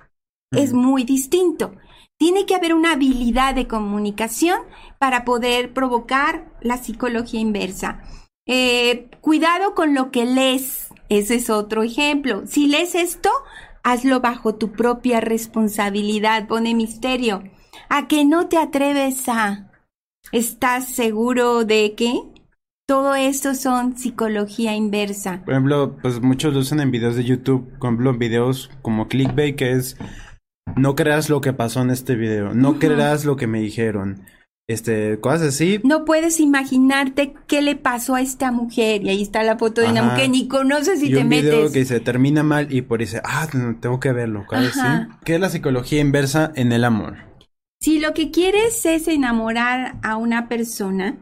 Es 0.51 0.73
muy 0.73 1.03
distinto. 1.03 1.75
Tiene 2.17 2.45
que 2.45 2.55
haber 2.55 2.73
una 2.73 2.93
habilidad 2.93 3.53
de 3.53 3.67
comunicación 3.67 4.59
para 4.97 5.25
poder 5.25 5.73
provocar 5.73 6.51
la 6.61 6.77
psicología 6.77 7.39
inversa. 7.39 8.01
Eh, 8.47 9.09
cuidado 9.21 9.73
con 9.75 9.93
lo 9.93 10.11
que 10.11 10.25
lees. 10.25 10.87
Ese 11.09 11.35
es 11.35 11.49
otro 11.49 11.83
ejemplo. 11.83 12.43
Si 12.47 12.67
lees 12.67 12.95
esto, 12.95 13.29
hazlo 13.83 14.21
bajo 14.21 14.55
tu 14.55 14.71
propia 14.71 15.21
responsabilidad, 15.21 16.47
pone 16.47 16.73
misterio. 16.73 17.43
¿A 17.89 18.07
que 18.07 18.25
no 18.25 18.47
te 18.47 18.57
atreves 18.57 19.27
a? 19.29 19.71
¿Estás 20.31 20.87
seguro 20.87 21.65
de 21.65 21.93
que? 21.95 22.13
Todo 22.85 23.15
esto 23.15 23.55
son 23.55 23.97
psicología 23.97 24.75
inversa. 24.75 25.41
Por 25.45 25.53
ejemplo, 25.53 25.97
pues 26.01 26.21
muchos 26.21 26.53
lo 26.53 26.59
usan 26.59 26.81
en 26.81 26.91
videos 26.91 27.15
de 27.15 27.23
YouTube, 27.23 27.69
por 27.79 27.87
ejemplo, 27.87 28.09
en 28.09 28.19
videos 28.19 28.71
como 28.81 29.07
clickbait, 29.07 29.55
que 29.55 29.71
es 29.71 29.97
no 30.75 30.95
creas 30.95 31.29
lo 31.29 31.39
que 31.39 31.53
pasó 31.53 31.81
en 31.81 31.91
este 31.91 32.15
video, 32.15 32.53
no 32.53 32.79
creas 32.79 33.25
lo 33.25 33.35
que 33.35 33.47
me 33.47 33.59
dijeron 33.59 34.25
este, 34.67 35.19
cosas 35.19 35.49
así. 35.49 35.79
No 35.83 36.05
puedes 36.05 36.39
imaginarte 36.39 37.33
qué 37.47 37.61
le 37.61 37.75
pasó 37.75 38.15
a 38.15 38.21
esta 38.21 38.51
mujer. 38.51 39.03
Y 39.03 39.09
ahí 39.09 39.21
está 39.21 39.43
la 39.43 39.57
foto 39.57 39.81
de 39.81 39.89
una 39.89 40.03
mujer 40.03 40.29
ni 40.29 40.47
conoces 40.47 41.01
y, 41.01 41.07
y 41.07 41.13
te 41.13 41.17
un 41.19 41.29
video 41.29 41.71
que 41.71 41.85
se 41.85 41.99
termina 41.99 42.43
mal 42.43 42.71
y 42.73 42.81
por 42.81 42.99
dice, 42.99 43.21
ah, 43.23 43.47
tengo 43.81 43.99
que 43.99 44.11
verlo. 44.11 44.45
¿Qué 45.25 45.35
es 45.35 45.39
la 45.39 45.49
psicología 45.49 45.99
inversa 45.99 46.51
en 46.55 46.71
el 46.71 46.83
amor? 46.85 47.17
Si 47.79 47.99
lo 47.99 48.13
que 48.13 48.31
quieres 48.31 48.85
es 48.85 49.07
enamorar 49.07 49.99
a 50.03 50.15
una 50.15 50.47
persona, 50.47 51.17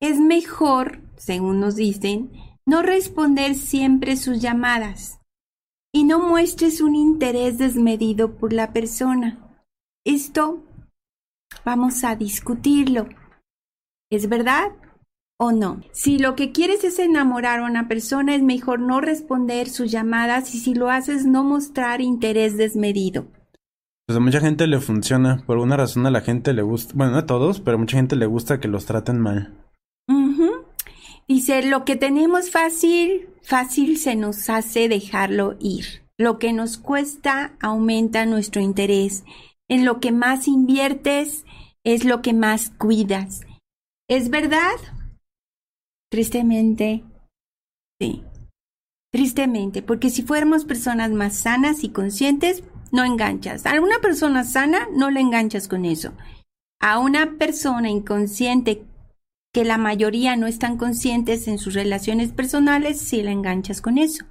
es 0.00 0.20
mejor, 0.20 1.00
según 1.16 1.60
nos 1.60 1.76
dicen, 1.76 2.30
no 2.66 2.82
responder 2.82 3.54
siempre 3.54 4.16
sus 4.16 4.40
llamadas 4.40 5.20
y 5.92 6.04
no 6.04 6.18
muestres 6.18 6.82
un 6.82 6.94
interés 6.94 7.56
desmedido 7.56 8.36
por 8.36 8.52
la 8.52 8.72
persona. 8.72 9.38
Esto 10.04 10.62
Vamos 11.64 12.04
a 12.04 12.16
discutirlo. 12.16 13.08
¿Es 14.10 14.28
verdad 14.28 14.72
o 15.38 15.52
no? 15.52 15.80
Si 15.92 16.18
lo 16.18 16.36
que 16.36 16.52
quieres 16.52 16.84
es 16.84 16.98
enamorar 16.98 17.60
a 17.60 17.64
una 17.64 17.88
persona, 17.88 18.34
es 18.34 18.42
mejor 18.42 18.80
no 18.80 19.00
responder 19.00 19.68
sus 19.68 19.90
llamadas 19.90 20.54
y 20.54 20.60
si 20.60 20.74
lo 20.74 20.90
haces, 20.90 21.26
no 21.26 21.44
mostrar 21.44 22.00
interés 22.00 22.56
desmedido. 22.56 23.26
Pues 24.06 24.16
a 24.18 24.20
mucha 24.20 24.40
gente 24.40 24.66
le 24.66 24.80
funciona. 24.80 25.42
Por 25.46 25.58
una 25.58 25.76
razón 25.76 26.06
a 26.06 26.10
la 26.10 26.20
gente 26.20 26.52
le 26.52 26.62
gusta. 26.62 26.92
Bueno, 26.94 27.12
no 27.12 27.18
a 27.18 27.26
todos, 27.26 27.60
pero 27.60 27.76
a 27.76 27.80
mucha 27.80 27.96
gente 27.96 28.16
le 28.16 28.26
gusta 28.26 28.60
que 28.60 28.68
los 28.68 28.84
traten 28.84 29.20
mal. 29.20 29.54
Dice, 31.26 31.62
lo 31.62 31.86
que 31.86 31.96
tenemos 31.96 32.50
fácil, 32.50 33.28
fácil 33.42 33.96
se 33.96 34.14
nos 34.14 34.50
hace 34.50 34.88
dejarlo 34.88 35.56
ir. 35.58 36.02
Lo 36.18 36.38
que 36.38 36.52
nos 36.52 36.76
cuesta 36.76 37.54
aumenta 37.60 38.26
nuestro 38.26 38.60
interés. 38.60 39.24
En 39.68 39.84
lo 39.84 40.00
que 40.00 40.12
más 40.12 40.46
inviertes 40.48 41.44
es 41.84 42.04
lo 42.04 42.22
que 42.22 42.32
más 42.32 42.70
cuidas. 42.70 43.42
¿Es 44.08 44.30
verdad? 44.30 44.76
Tristemente, 46.10 47.04
sí. 48.00 48.22
Tristemente, 49.12 49.82
porque 49.82 50.10
si 50.10 50.22
fuéramos 50.22 50.64
personas 50.64 51.10
más 51.10 51.36
sanas 51.36 51.84
y 51.84 51.90
conscientes, 51.90 52.64
no 52.92 53.04
enganchas. 53.04 53.64
A 53.66 53.80
una 53.80 53.98
persona 54.00 54.44
sana 54.44 54.88
no 54.92 55.10
le 55.10 55.20
enganchas 55.20 55.68
con 55.68 55.84
eso. 55.84 56.12
A 56.80 56.98
una 56.98 57.38
persona 57.38 57.90
inconsciente, 57.90 58.84
que 59.52 59.64
la 59.64 59.78
mayoría 59.78 60.36
no 60.36 60.46
están 60.46 60.76
conscientes 60.76 61.46
en 61.46 61.58
sus 61.58 61.74
relaciones 61.74 62.32
personales, 62.32 63.00
sí 63.00 63.22
la 63.22 63.30
enganchas 63.30 63.80
con 63.80 63.98
eso. 63.98 64.24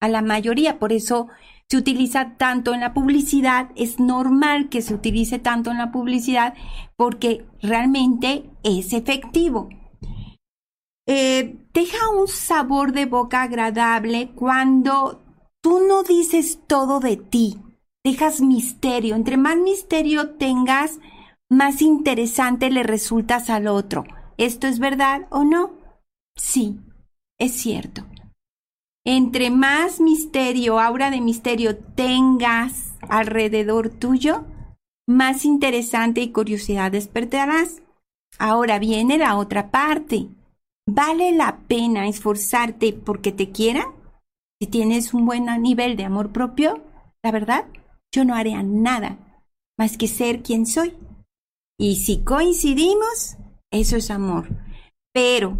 A 0.00 0.08
la 0.08 0.20
mayoría, 0.20 0.78
por 0.78 0.92
eso 0.92 1.28
se 1.68 1.76
utiliza 1.76 2.36
tanto 2.36 2.74
en 2.74 2.80
la 2.80 2.94
publicidad, 2.94 3.70
es 3.74 3.98
normal 3.98 4.68
que 4.68 4.82
se 4.82 4.94
utilice 4.94 5.38
tanto 5.38 5.70
en 5.70 5.78
la 5.78 5.90
publicidad 5.90 6.54
porque 6.96 7.44
realmente 7.60 8.48
es 8.62 8.92
efectivo. 8.92 9.68
Eh, 11.08 11.56
deja 11.72 12.10
un 12.10 12.28
sabor 12.28 12.92
de 12.92 13.06
boca 13.06 13.42
agradable 13.42 14.30
cuando 14.34 15.22
tú 15.60 15.80
no 15.88 16.02
dices 16.02 16.60
todo 16.66 17.00
de 17.00 17.16
ti, 17.16 17.58
dejas 18.04 18.40
misterio. 18.40 19.16
Entre 19.16 19.36
más 19.36 19.56
misterio 19.56 20.30
tengas, 20.36 20.98
más 21.48 21.82
interesante 21.82 22.70
le 22.70 22.82
resultas 22.82 23.50
al 23.50 23.66
otro. 23.66 24.04
¿Esto 24.36 24.66
es 24.66 24.78
verdad 24.78 25.26
o 25.30 25.44
no? 25.44 25.72
Sí, 26.36 26.78
es 27.38 27.52
cierto. 27.52 28.04
Entre 29.08 29.50
más 29.52 30.00
misterio, 30.00 30.80
aura 30.80 31.12
de 31.12 31.20
misterio 31.20 31.76
tengas 31.76 32.92
alrededor 33.08 33.88
tuyo, 33.88 34.44
más 35.06 35.44
interesante 35.44 36.22
y 36.22 36.32
curiosidad 36.32 36.90
despertarás. 36.90 37.82
Ahora 38.36 38.80
viene 38.80 39.16
la 39.16 39.36
otra 39.36 39.70
parte. 39.70 40.26
¿Vale 40.88 41.30
la 41.30 41.60
pena 41.68 42.08
esforzarte 42.08 42.92
porque 42.94 43.30
te 43.30 43.52
quieran? 43.52 43.86
Si 44.60 44.66
tienes 44.66 45.14
un 45.14 45.24
buen 45.24 45.46
nivel 45.62 45.96
de 45.96 46.04
amor 46.04 46.32
propio, 46.32 46.82
la 47.22 47.30
verdad, 47.30 47.66
yo 48.12 48.24
no 48.24 48.34
haré 48.34 48.60
nada 48.64 49.18
más 49.78 49.96
que 49.96 50.08
ser 50.08 50.42
quien 50.42 50.66
soy. 50.66 50.94
Y 51.78 51.96
si 51.96 52.24
coincidimos, 52.24 53.36
eso 53.70 53.96
es 53.96 54.10
amor. 54.10 54.48
Pero 55.12 55.58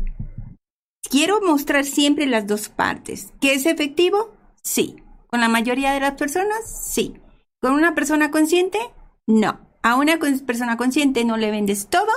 quiero 1.08 1.40
mostrar 1.40 1.84
siempre 1.84 2.26
las 2.26 2.46
dos 2.46 2.68
partes. 2.68 3.32
¿Que 3.40 3.54
es 3.54 3.66
efectivo? 3.66 4.34
Sí. 4.62 4.96
¿Con 5.28 5.40
la 5.40 5.48
mayoría 5.48 5.92
de 5.92 6.00
las 6.00 6.14
personas? 6.14 6.58
Sí. 6.66 7.14
¿Con 7.60 7.72
una 7.74 7.94
persona 7.94 8.30
consciente? 8.30 8.78
No. 9.26 9.60
A 9.82 9.96
una 9.96 10.18
persona 10.18 10.76
consciente 10.76 11.24
no 11.24 11.36
le 11.36 11.50
vendes 11.50 11.88
todo, 11.88 12.10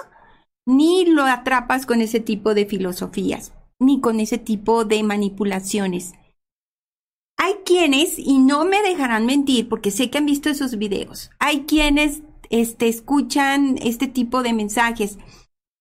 ni 0.66 1.06
lo 1.06 1.24
atrapas 1.24 1.86
con 1.86 2.02
ese 2.02 2.20
tipo 2.20 2.54
de 2.54 2.66
filosofías, 2.66 3.54
ni 3.80 4.02
con 4.02 4.20
ese 4.20 4.38
tipo 4.38 4.86
de 4.86 5.04
manipulaciones. 5.04 6.14
Hay 7.38 7.54
quienes, 7.66 8.18
y 8.18 8.40
no 8.40 8.66
me 8.66 8.82
dejarán 8.82 9.26
mentir 9.26 9.70
porque 9.70 9.92
sé 9.92 10.10
que 10.10 10.18
han 10.18 10.26
visto 10.26 10.50
esos 10.50 10.78
videos, 10.78 11.30
hay 11.40 11.62
quienes 11.62 12.22
este, 12.50 12.88
escuchan 12.88 13.78
este 13.82 14.08
tipo 14.08 14.44
de 14.44 14.54
mensajes. 14.54 15.18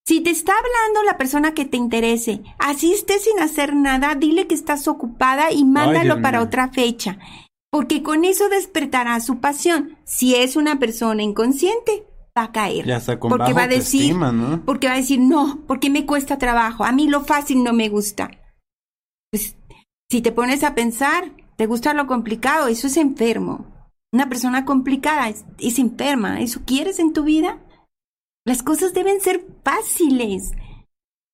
Si 0.09 0.23
te 0.23 0.31
está 0.31 0.55
hablando 0.55 1.03
la 1.03 1.19
persona 1.19 1.53
que 1.53 1.67
te 1.67 1.77
interese, 1.77 2.41
asiste 2.59 3.19
sin 3.19 3.41
hacer 3.41 3.77
nada, 3.77 4.15
dile 4.15 4.47
que 4.47 4.55
estás 4.55 4.89
ocupada 4.89 5.53
y 5.53 5.67
mándalo 5.67 6.23
para 6.23 6.41
otra 6.41 6.71
fecha, 6.71 7.19
porque 7.71 8.03
con 8.03 8.25
eso 8.25 8.49
despertará 8.49 9.21
su 9.21 9.39
pasión. 9.41 9.99
Si 10.05 10.35
es 10.35 10.57
una 10.57 10.79
persona 10.79 11.23
inconsciente, 11.23 12.07
va 12.35 12.45
a 12.45 12.53
caer. 12.53 12.87
Ya 12.87 12.97
está 12.97 13.21
con 13.21 13.29
porque 13.29 13.53
bajo 13.53 13.57
va 13.57 13.63
a 13.65 13.69
decir, 13.69 14.13
autoestima, 14.13 14.33
¿no? 14.33 14.65
porque 14.65 14.87
va 14.87 14.95
a 14.95 14.97
decir, 14.97 15.21
no, 15.21 15.61
porque 15.67 15.91
me 15.91 16.07
cuesta 16.07 16.39
trabajo, 16.39 16.85
a 16.87 16.93
mí 16.93 17.07
lo 17.07 17.23
fácil 17.25 17.63
no 17.63 17.75
me 17.75 17.91
gusta. 17.91 18.31
Pues, 19.31 19.59
si 20.11 20.23
te 20.23 20.33
pones 20.33 20.65
a 20.65 20.75
pensar, 20.75 21.33
te 21.57 21.67
gusta 21.67 21.93
lo 21.93 22.07
complicado, 22.07 22.69
eso 22.69 22.87
es 22.87 22.97
enfermo. 22.97 23.67
Una 24.15 24.31
persona 24.31 24.65
complicada 24.65 25.29
es, 25.29 25.45
es 25.59 25.79
enferma, 25.79 26.41
¿eso 26.41 26.63
quieres 26.65 26.99
en 26.99 27.13
tu 27.13 27.25
vida? 27.25 27.59
Las 28.49 28.63
cosas 28.63 28.95
deben 28.95 29.21
ser 29.21 29.45
fáciles. 29.63 30.53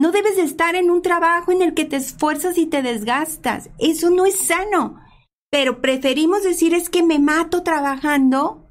No 0.00 0.10
debes 0.10 0.34
de 0.34 0.42
estar 0.42 0.74
en 0.74 0.90
un 0.90 1.00
trabajo 1.00 1.52
en 1.52 1.62
el 1.62 1.72
que 1.72 1.84
te 1.84 1.94
esfuerzas 1.94 2.58
y 2.58 2.66
te 2.66 2.82
desgastas. 2.82 3.70
Eso 3.78 4.10
no 4.10 4.26
es 4.26 4.36
sano. 4.36 5.00
Pero 5.48 5.80
preferimos 5.80 6.42
decir 6.42 6.74
es 6.74 6.90
que 6.90 7.04
me 7.04 7.20
mato 7.20 7.62
trabajando 7.62 8.68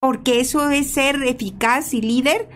porque 0.00 0.38
eso 0.38 0.70
es 0.70 0.92
ser 0.92 1.20
eficaz 1.24 1.94
y 1.94 2.00
líder. 2.00 2.48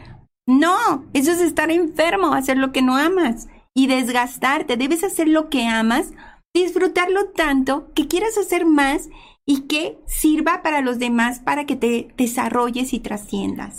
No, 0.46 1.04
eso 1.14 1.32
es 1.32 1.40
estar 1.40 1.72
enfermo, 1.72 2.32
hacer 2.32 2.56
lo 2.56 2.70
que 2.70 2.82
no 2.82 2.96
amas 2.96 3.48
y 3.74 3.88
desgastarte. 3.88 4.76
Debes 4.76 5.02
hacer 5.02 5.26
lo 5.26 5.48
que 5.50 5.66
amas 5.66 6.12
disfrutarlo 6.54 7.30
tanto 7.30 7.92
que 7.92 8.06
quieras 8.06 8.38
hacer 8.38 8.66
más 8.66 9.08
y 9.44 9.62
que 9.62 9.98
sirva 10.06 10.62
para 10.62 10.80
los 10.80 11.00
demás 11.00 11.40
para 11.40 11.66
que 11.66 11.74
te 11.74 12.14
desarrolles 12.16 12.92
y 12.92 13.00
trasciendas. 13.00 13.78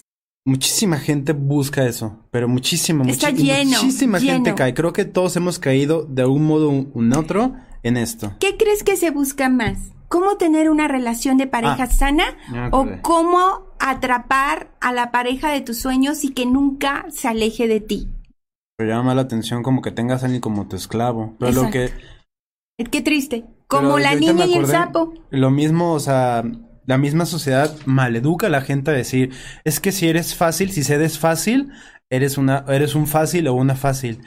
Muchísima 0.50 0.98
gente 0.98 1.34
busca 1.34 1.86
eso, 1.86 2.18
pero 2.32 2.48
muchísima, 2.48 3.06
Está 3.06 3.30
lleno, 3.30 3.78
muchísima 3.78 4.20
gente 4.20 4.56
cae. 4.56 4.74
Creo 4.74 4.94
que 4.94 5.06
todos 5.06 5.36
hemos 5.36 5.60
caído 5.60 6.06
de 6.10 6.24
algún 6.24 6.46
modo 6.46 6.70
u 6.72 6.90
un 6.94 7.14
otro 7.14 7.54
en 7.84 7.98
esto. 7.98 8.34
¿Qué 8.40 8.58
crees 8.58 8.84
que 8.84 8.98
se 8.98 9.12
busca 9.12 9.48
más? 9.48 9.78
¿Cómo 10.08 10.38
tener 10.38 10.72
una 10.72 10.88
relación 10.88 11.38
de 11.38 11.46
pareja 11.46 11.84
Ah, 11.84 11.86
sana 11.86 12.24
o 12.72 12.88
cómo 13.04 13.68
atrapar 13.80 14.72
a 14.82 14.92
la 14.92 15.12
pareja 15.12 15.52
de 15.52 15.62
tus 15.62 15.78
sueños 15.78 16.24
y 16.24 16.30
que 16.30 16.48
nunca 16.48 17.06
se 17.10 17.28
aleje 17.28 17.68
de 17.68 17.80
ti? 17.80 18.10
Pero 18.76 18.90
llama 18.90 19.14
la 19.14 19.22
atención 19.22 19.62
como 19.62 19.84
que 19.84 19.92
tengas 19.92 20.24
a 20.24 20.26
alguien 20.26 20.42
como 20.42 20.68
tu 20.68 20.76
esclavo. 20.76 21.36
Pero 21.38 21.52
lo 21.52 21.70
que 21.70 21.92
Qué 22.92 23.02
triste. 23.02 23.46
Como 23.68 24.00
la 24.00 24.16
niña 24.16 24.48
y 24.48 24.56
el 24.56 24.66
sapo. 24.66 25.14
Lo 25.30 25.52
mismo, 25.52 25.94
o 25.94 26.00
sea, 26.00 26.44
la 26.90 26.98
misma 26.98 27.28
sociedad 27.28 27.72
maleduca 27.86 28.48
a 28.48 28.50
la 28.50 28.62
gente 28.62 28.90
a 28.90 28.96
decir, 28.96 29.30
es 29.64 29.80
que 29.80 29.92
si 29.92 30.08
eres 30.08 30.34
fácil, 30.34 30.72
si 30.72 30.84
cedes 30.84 31.20
fácil, 31.20 31.70
eres 32.10 32.40
una, 32.40 32.66
eres 32.68 32.96
un 32.96 33.06
fácil 33.06 33.48
o 33.48 33.54
una 33.54 33.76
fácil. 33.76 34.22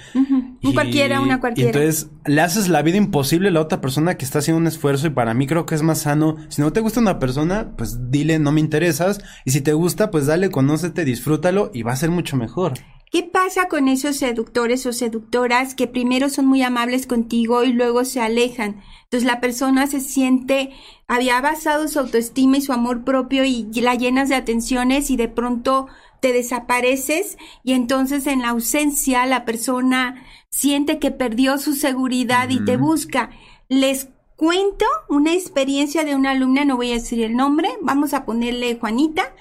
Y- 0.61 0.73
cualquiera, 0.73 1.21
una 1.21 1.35
y 1.35 1.39
cualquiera. 1.41 1.71
entonces 1.71 2.11
le 2.25 2.41
haces 2.41 2.69
la 2.69 2.83
vida 2.83 2.99
imposible 2.99 3.49
a 3.49 3.51
la 3.51 3.61
otra 3.61 3.81
persona 3.81 4.15
que 4.17 4.25
está 4.25 4.39
haciendo 4.39 4.61
un 4.61 4.69
esfuerzo 4.69 5.09
y 5.09 5.11
para 5.11 5.35
mí 5.35 5.49
creo 5.49 5.67
que 5.67 5.75
es 5.75 5.83
más 5.83 6.03
sano. 6.03 6.37
Si 6.51 6.63
no 6.63 6.73
te 6.73 6.79
gusta 6.79 7.01
una 7.01 7.19
persona, 7.19 7.73
pues 7.77 8.13
dile 8.13 8.39
no 8.39 8.53
me 8.53 8.61
interesas. 8.61 9.21
Y 9.45 9.51
si 9.51 9.61
te 9.61 9.73
gusta, 9.73 10.13
pues 10.13 10.27
dale, 10.27 10.49
conócete, 10.51 11.05
disfrútalo 11.05 11.73
y 11.75 11.83
va 11.83 11.91
a 11.95 11.97
ser 11.97 12.13
mucho 12.13 12.37
mejor. 12.37 12.75
¿Qué 13.13 13.23
pasa 13.23 13.69
con 13.69 13.89
esos 13.89 14.17
seductores 14.17 14.87
o 14.87 14.93
seductoras 14.95 15.75
que 15.75 15.87
primero 15.87 16.31
son 16.31 16.47
muy 16.47 16.63
amables 16.63 17.07
contigo 17.07 17.63
y 17.63 17.71
luego 17.75 18.07
se 18.07 18.23
alejan? 18.23 18.81
Entonces 19.03 19.27
la 19.27 19.39
persona 19.39 19.87
se 19.87 20.01
siente, 20.01 20.71
había 21.09 21.39
basado 21.43 21.89
su 21.89 21.99
autoestima 21.99 22.57
y 22.57 22.63
su 22.63 22.73
amor 22.73 23.05
propio 23.05 23.45
y 23.45 23.65
la 23.83 23.97
llenas 23.97 24.31
de 24.31 24.37
atenciones 24.37 25.11
y 25.11 25.19
de 25.19 25.29
pronto 25.29 25.89
te 26.21 26.33
desapareces 26.33 27.37
y 27.63 27.75
entonces 27.75 28.27
en 28.27 28.41
la 28.41 28.49
ausencia 28.49 29.27
la 29.27 29.45
persona 29.45 30.25
siente 30.49 30.99
que 30.99 31.11
perdió 31.11 31.59
su 31.59 31.75
seguridad 31.75 32.49
y 32.49 32.65
te 32.65 32.79
busca. 32.79 33.29
Les 33.69 34.09
cuento 34.37 34.87
una 35.11 35.35
experiencia 35.35 36.05
de 36.05 36.17
una 36.17 36.31
alumna, 36.31 36.65
no 36.65 36.77
voy 36.77 36.93
a 36.93 36.95
decir 36.95 37.23
el 37.23 37.37
nombre, 37.37 37.69
vamos 37.83 38.15
a 38.15 38.25
ponerle 38.25 38.79
Juanita, 38.79 39.35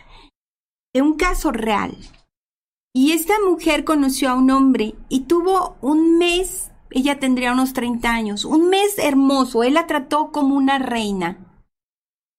de 0.94 1.02
un 1.02 1.16
caso 1.16 1.54
real. 1.54 1.96
Y 2.94 3.14
esta 3.14 3.34
mujer 3.48 3.84
conoció 3.84 4.30
a 4.30 4.36
un 4.36 4.52
hombre 4.52 4.96
y 5.08 5.22
tuvo 5.22 5.78
un 5.82 6.18
mes, 6.18 6.72
ella 6.90 7.20
tendría 7.20 7.54
unos 7.54 7.74
30 7.74 8.12
años, 8.12 8.46
un 8.46 8.70
mes 8.70 8.98
hermoso, 8.98 9.64
él 9.64 9.76
la 9.76 9.88
trató 9.88 10.32
como 10.32 10.56
una 10.56 10.78
reina. 10.78 11.64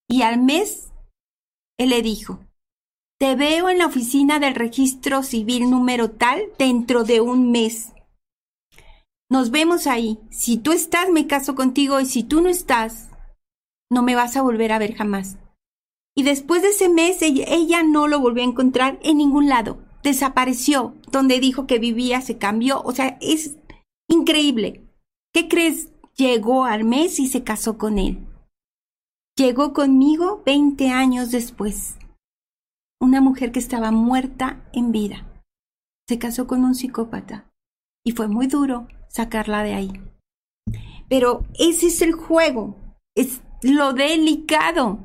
Y 0.08 0.22
al 0.22 0.42
mes, 0.42 0.92
él 1.78 1.88
le 1.88 2.02
dijo, 2.02 2.40
te 3.18 3.34
veo 3.36 3.68
en 3.68 3.78
la 3.78 3.86
oficina 3.86 4.40
del 4.40 4.54
registro 4.54 5.22
civil 5.22 5.70
número 5.70 6.10
tal 6.10 6.42
dentro 6.58 7.04
de 7.04 7.20
un 7.20 7.50
mes. 7.50 7.92
Nos 9.30 9.50
vemos 9.50 9.86
ahí. 9.86 10.18
Si 10.30 10.58
tú 10.58 10.72
estás, 10.72 11.08
me 11.08 11.26
caso 11.26 11.54
contigo 11.54 12.00
y 12.00 12.06
si 12.06 12.24
tú 12.24 12.42
no 12.42 12.50
estás, 12.50 13.08
no 13.90 14.02
me 14.02 14.14
vas 14.14 14.36
a 14.36 14.42
volver 14.42 14.72
a 14.72 14.78
ver 14.78 14.94
jamás. 14.94 15.38
Y 16.14 16.24
después 16.24 16.62
de 16.62 16.68
ese 16.68 16.88
mes, 16.88 17.22
ella, 17.22 17.82
no 17.82 18.08
lo 18.08 18.20
volvió 18.20 18.42
a 18.42 18.46
encontrar 18.46 18.98
en 19.02 19.16
ningún 19.16 19.48
lado. 19.48 19.78
Desapareció. 20.02 20.94
Donde 21.10 21.40
dijo 21.40 21.66
que 21.66 21.78
vivía 21.78 22.20
se 22.20 22.38
cambió. 22.38 22.82
O 22.82 22.92
sea, 22.92 23.18
es 23.20 23.56
increíble. 24.08 24.86
¿Qué 25.32 25.48
crees? 25.48 25.90
Llegó 26.16 26.64
al 26.64 26.84
mes 26.84 27.18
y 27.20 27.26
se 27.26 27.42
casó 27.42 27.78
con 27.78 27.98
él. 27.98 28.26
Llegó 29.36 29.72
conmigo 29.72 30.42
20 30.44 30.90
años 30.90 31.30
después. 31.30 31.96
Una 33.00 33.20
mujer 33.20 33.50
que 33.50 33.58
estaba 33.58 33.90
muerta 33.90 34.68
en 34.72 34.92
vida. 34.92 35.26
Se 36.08 36.18
casó 36.18 36.46
con 36.46 36.64
un 36.64 36.74
psicópata. 36.74 37.50
Y 38.04 38.12
fue 38.12 38.28
muy 38.28 38.46
duro 38.46 38.88
sacarla 39.08 39.62
de 39.62 39.74
ahí. 39.74 40.02
Pero 41.08 41.44
ese 41.58 41.86
es 41.86 42.02
el 42.02 42.12
juego. 42.12 42.76
Es 43.14 43.40
lo 43.62 43.92
delicado 43.92 44.98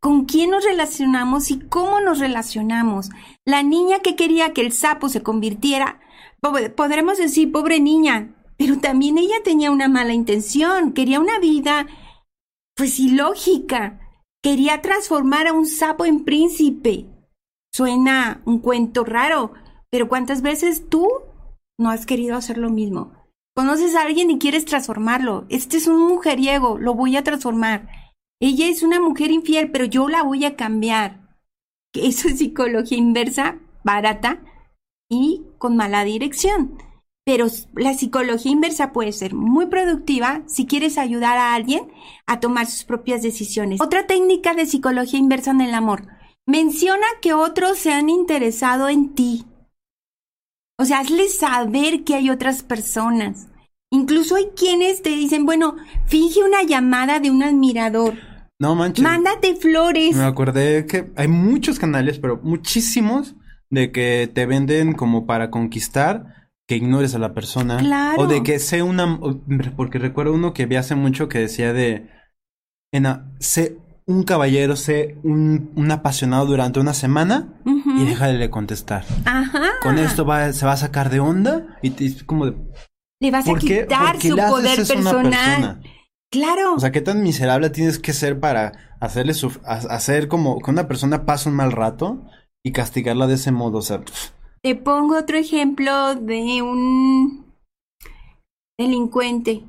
con 0.00 0.24
quién 0.26 0.50
nos 0.50 0.64
relacionamos 0.64 1.50
y 1.50 1.58
cómo 1.58 2.00
nos 2.00 2.18
relacionamos. 2.18 3.10
La 3.44 3.62
niña 3.62 4.00
que 4.00 4.16
quería 4.16 4.52
que 4.52 4.60
el 4.60 4.72
sapo 4.72 5.08
se 5.08 5.22
convirtiera, 5.22 6.00
po- 6.40 6.52
podremos 6.76 7.18
decir, 7.18 7.50
pobre 7.50 7.80
niña, 7.80 8.34
pero 8.56 8.78
también 8.78 9.18
ella 9.18 9.36
tenía 9.44 9.70
una 9.70 9.88
mala 9.88 10.12
intención, 10.14 10.92
quería 10.92 11.20
una 11.20 11.38
vida, 11.38 11.86
pues 12.76 12.98
ilógica, 13.00 14.00
quería 14.42 14.82
transformar 14.82 15.46
a 15.48 15.52
un 15.52 15.66
sapo 15.66 16.04
en 16.04 16.24
príncipe. 16.24 17.06
Suena 17.72 18.40
un 18.44 18.58
cuento 18.60 19.04
raro, 19.04 19.52
pero 19.90 20.08
¿cuántas 20.08 20.42
veces 20.42 20.88
tú 20.88 21.08
no 21.78 21.90
has 21.90 22.06
querido 22.06 22.36
hacer 22.36 22.58
lo 22.58 22.70
mismo? 22.70 23.12
Conoces 23.54 23.96
a 23.96 24.02
alguien 24.02 24.30
y 24.30 24.38
quieres 24.38 24.64
transformarlo. 24.64 25.44
Este 25.48 25.76
es 25.76 25.88
un 25.88 26.06
mujeriego, 26.06 26.78
lo 26.78 26.94
voy 26.94 27.16
a 27.16 27.24
transformar. 27.24 27.88
Ella 28.40 28.68
es 28.68 28.82
una 28.82 29.00
mujer 29.00 29.30
infiel, 29.30 29.70
pero 29.70 29.84
yo 29.84 30.08
la 30.08 30.22
voy 30.22 30.44
a 30.44 30.56
cambiar. 30.56 31.28
Eso 31.92 32.28
es 32.28 32.38
psicología 32.38 32.98
inversa, 32.98 33.58
barata 33.82 34.40
y 35.10 35.42
con 35.58 35.76
mala 35.76 36.04
dirección. 36.04 36.78
Pero 37.24 37.46
la 37.74 37.94
psicología 37.94 38.52
inversa 38.52 38.92
puede 38.92 39.12
ser 39.12 39.34
muy 39.34 39.66
productiva 39.66 40.42
si 40.46 40.66
quieres 40.66 40.96
ayudar 40.96 41.36
a 41.36 41.54
alguien 41.54 41.92
a 42.26 42.40
tomar 42.40 42.66
sus 42.66 42.84
propias 42.84 43.22
decisiones. 43.22 43.80
Otra 43.80 44.06
técnica 44.06 44.54
de 44.54 44.66
psicología 44.66 45.18
inversa 45.18 45.50
en 45.50 45.60
el 45.60 45.74
amor. 45.74 46.06
Menciona 46.46 47.06
que 47.20 47.34
otros 47.34 47.78
se 47.78 47.92
han 47.92 48.08
interesado 48.08 48.88
en 48.88 49.14
ti. 49.14 49.44
O 50.78 50.84
sea, 50.84 51.00
hazle 51.00 51.28
saber 51.28 52.04
que 52.04 52.14
hay 52.14 52.30
otras 52.30 52.62
personas. 52.62 53.48
Incluso 53.90 54.36
hay 54.36 54.50
quienes 54.56 55.02
te 55.02 55.10
dicen, 55.10 55.44
bueno, 55.44 55.76
finge 56.06 56.42
una 56.42 56.62
llamada 56.62 57.20
de 57.20 57.30
un 57.30 57.42
admirador. 57.42 58.27
No 58.60 58.74
manches. 58.74 59.02
Mándate 59.04 59.54
flores. 59.56 60.16
Me 60.16 60.24
acordé 60.24 60.86
que 60.86 61.10
hay 61.16 61.28
muchos 61.28 61.78
canales, 61.78 62.18
pero 62.18 62.40
muchísimos, 62.42 63.36
de 63.70 63.92
que 63.92 64.30
te 64.32 64.46
venden 64.46 64.94
como 64.94 65.26
para 65.26 65.50
conquistar 65.50 66.50
que 66.66 66.76
ignores 66.76 67.14
a 67.14 67.18
la 67.18 67.34
persona. 67.34 67.78
Claro. 67.78 68.22
O 68.22 68.26
de 68.26 68.42
que 68.42 68.58
sea 68.58 68.84
una... 68.84 69.18
Porque 69.76 69.98
recuerdo 69.98 70.34
uno 70.34 70.52
que 70.54 70.66
vi 70.66 70.76
hace 70.76 70.94
mucho 70.94 71.28
que 71.28 71.38
decía 71.38 71.72
de... 71.72 72.08
Ena, 72.92 73.32
sé 73.38 73.78
un 74.06 74.22
caballero, 74.22 74.74
sé 74.76 75.18
un, 75.22 75.70
un 75.76 75.90
apasionado 75.90 76.46
durante 76.46 76.80
una 76.80 76.94
semana 76.94 77.60
y 77.64 78.04
déjale 78.06 78.38
de 78.38 78.48
contestar. 78.50 79.04
Ajá. 79.26 79.62
Con 79.82 79.98
esto 79.98 80.24
va, 80.24 80.52
se 80.54 80.64
va 80.66 80.72
a 80.72 80.76
sacar 80.78 81.10
de 81.10 81.20
onda 81.20 81.78
y 81.82 81.90
te- 81.90 82.06
es 82.06 82.24
como 82.24 82.46
de... 82.46 82.56
Le 83.20 83.30
vas 83.30 83.46
a 83.46 83.50
¿Por 83.50 83.60
qué, 83.60 83.82
quitar 83.82 84.20
su 84.20 84.34
poder 84.36 84.76
personal. 84.76 85.22
persona? 85.30 85.80
Claro. 86.30 86.74
O 86.74 86.80
sea, 86.80 86.92
¿qué 86.92 87.00
tan 87.00 87.22
miserable 87.22 87.70
tienes 87.70 87.98
que 87.98 88.12
ser 88.12 88.38
para 88.38 88.72
hacerle 89.00 89.32
hacer 89.64 90.28
como 90.28 90.58
que 90.58 90.70
una 90.70 90.86
persona 90.86 91.24
pase 91.24 91.48
un 91.48 91.56
mal 91.56 91.72
rato 91.72 92.22
y 92.62 92.72
castigarla 92.72 93.26
de 93.26 93.34
ese 93.34 93.50
modo? 93.50 93.78
O 93.78 93.82
sea, 93.82 94.02
Te 94.62 94.74
pongo 94.74 95.16
otro 95.18 95.38
ejemplo 95.38 96.14
de 96.14 96.62
un 96.62 97.46
delincuente. 98.78 99.64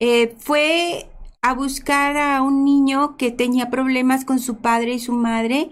Eh, 0.00 0.36
fue 0.38 1.10
a 1.42 1.54
buscar 1.54 2.16
a 2.16 2.42
un 2.42 2.64
niño 2.64 3.16
que 3.16 3.30
tenía 3.30 3.70
problemas 3.70 4.24
con 4.24 4.38
su 4.38 4.58
padre 4.58 4.94
y 4.94 4.98
su 4.98 5.12
madre. 5.12 5.70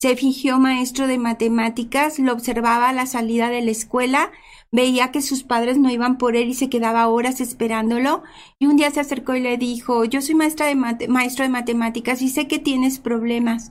Se 0.00 0.16
fingió 0.16 0.58
maestro 0.58 1.06
de 1.06 1.18
matemáticas, 1.18 2.18
lo 2.18 2.32
observaba 2.32 2.88
a 2.90 2.92
la 2.92 3.06
salida 3.06 3.48
de 3.48 3.62
la 3.62 3.70
escuela, 3.70 4.32
veía 4.70 5.12
que 5.12 5.22
sus 5.22 5.44
padres 5.44 5.78
no 5.78 5.90
iban 5.90 6.18
por 6.18 6.36
él 6.36 6.48
y 6.48 6.54
se 6.54 6.68
quedaba 6.68 7.08
horas 7.08 7.40
esperándolo. 7.40 8.22
Y 8.58 8.66
un 8.66 8.76
día 8.76 8.90
se 8.90 9.00
acercó 9.00 9.34
y 9.34 9.40
le 9.40 9.56
dijo, 9.56 10.04
yo 10.04 10.20
soy 10.20 10.34
maestro 10.34 10.66
de 10.66 11.48
matemáticas 11.48 12.20
y 12.22 12.28
sé 12.28 12.48
que 12.48 12.58
tienes 12.58 12.98
problemas. 12.98 13.70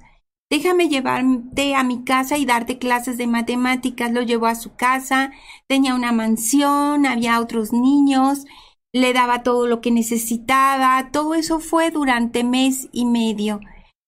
Déjame 0.50 0.88
llevarte 0.88 1.74
a 1.74 1.84
mi 1.84 2.04
casa 2.04 2.38
y 2.38 2.46
darte 2.46 2.78
clases 2.78 3.18
de 3.18 3.26
matemáticas. 3.26 4.12
Lo 4.12 4.22
llevó 4.22 4.46
a 4.46 4.56
su 4.56 4.76
casa, 4.76 5.32
tenía 5.68 5.96
una 5.96 6.12
mansión, 6.12 7.08
había 7.08 7.40
otros 7.40 7.74
niños, 7.74 8.46
le 8.94 9.14
daba 9.14 9.42
todo 9.42 9.66
lo 9.66 9.82
que 9.82 9.90
necesitaba. 9.90 11.10
Todo 11.12 11.34
eso 11.34 11.60
fue 11.60 11.90
durante 11.90 12.44
mes 12.44 12.88
y 12.92 13.06
medio. 13.06 13.62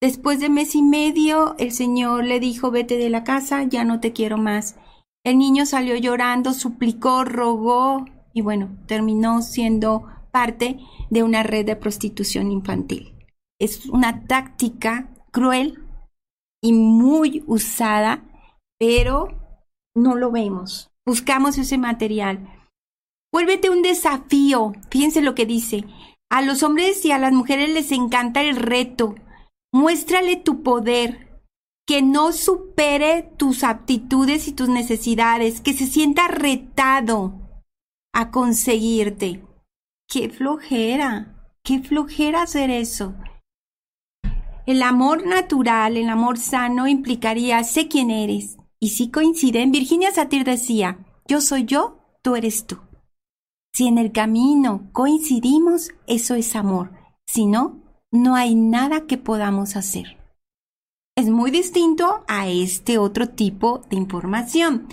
Después 0.06 0.40
de 0.40 0.50
mes 0.50 0.76
y 0.76 0.84
medio, 0.84 1.56
el 1.58 1.72
señor 1.72 2.26
le 2.26 2.40
dijo, 2.40 2.70
vete 2.70 2.96
de 2.96 3.10
la 3.10 3.24
casa, 3.24 3.64
ya 3.64 3.84
no 3.84 4.00
te 4.00 4.14
quiero 4.14 4.38
más. 4.38 4.76
El 5.24 5.40
niño 5.40 5.66
salió 5.66 5.96
llorando, 5.96 6.54
suplicó, 6.54 7.24
rogó 7.24 8.06
y 8.32 8.42
bueno, 8.42 8.78
terminó 8.86 9.42
siendo 9.42 10.06
parte 10.30 10.78
de 11.10 11.24
una 11.24 11.42
red 11.42 11.66
de 11.66 11.76
prostitución 11.76 12.52
infantil. 12.52 13.16
Es 13.60 13.88
una 13.88 14.28
táctica 14.28 15.10
cruel 15.32 15.84
y 16.62 16.74
muy 16.74 17.44
usada, 17.48 18.26
pero 18.78 19.58
no 19.96 20.14
lo 20.14 20.30
vemos. 20.30 20.92
Buscamos 21.04 21.58
ese 21.58 21.80
material. 21.80 22.48
Vuélvete 23.34 23.72
un 23.72 23.82
desafío. 23.82 24.74
Fíjense 24.92 25.24
lo 25.24 25.34
que 25.34 25.48
dice. 25.48 25.84
A 26.30 26.44
los 26.44 26.62
hombres 26.62 27.04
y 27.06 27.12
a 27.12 27.18
las 27.18 27.34
mujeres 27.34 27.72
les 27.72 27.92
encanta 27.92 28.44
el 28.44 28.56
reto. 28.56 29.16
Muéstrale 29.76 30.38
tu 30.38 30.64
poder. 30.64 31.44
Que 31.86 32.02
no 32.02 32.32
supere 32.32 33.24
tus 33.36 33.66
aptitudes 33.66 34.48
y 34.48 34.54
tus 34.54 34.70
necesidades. 34.70 35.60
Que 35.60 35.74
se 35.74 35.86
sienta 35.86 36.30
retado 36.30 37.34
a 38.14 38.32
conseguirte. 38.32 39.44
Qué 40.08 40.30
flojera. 40.30 41.52
Qué 41.62 41.82
flojera 41.82 42.44
hacer 42.44 42.70
eso. 42.70 43.16
El 44.66 44.82
amor 44.82 45.28
natural, 45.28 45.98
el 45.98 46.08
amor 46.08 46.38
sano 46.38 46.88
implicaría 46.88 47.62
sé 47.66 47.90
quién 47.90 48.12
eres. 48.12 48.56
Y 48.80 48.92
si 48.92 49.12
coinciden, 49.12 49.74
Virginia 49.74 50.14
Satir 50.14 50.46
decía, 50.46 51.06
yo 51.28 51.42
soy 51.42 51.66
yo, 51.66 52.00
tú 52.22 52.38
eres 52.38 52.66
tú. 52.66 52.78
Si 53.74 53.88
en 53.88 53.98
el 53.98 54.14
camino 54.14 54.90
coincidimos, 54.94 55.92
eso 56.08 56.36
es 56.36 56.56
amor. 56.56 56.94
Si 57.28 57.46
no, 57.46 57.85
no 58.16 58.36
hay 58.36 58.56
nada 58.56 59.06
que 59.06 59.18
podamos 59.18 59.76
hacer. 59.76 60.18
Es 61.18 61.30
muy 61.30 61.52
distinto 61.52 62.24
a 62.28 62.48
este 62.48 62.98
otro 62.98 63.30
tipo 63.30 63.80
de 63.90 63.96
información. 63.96 64.88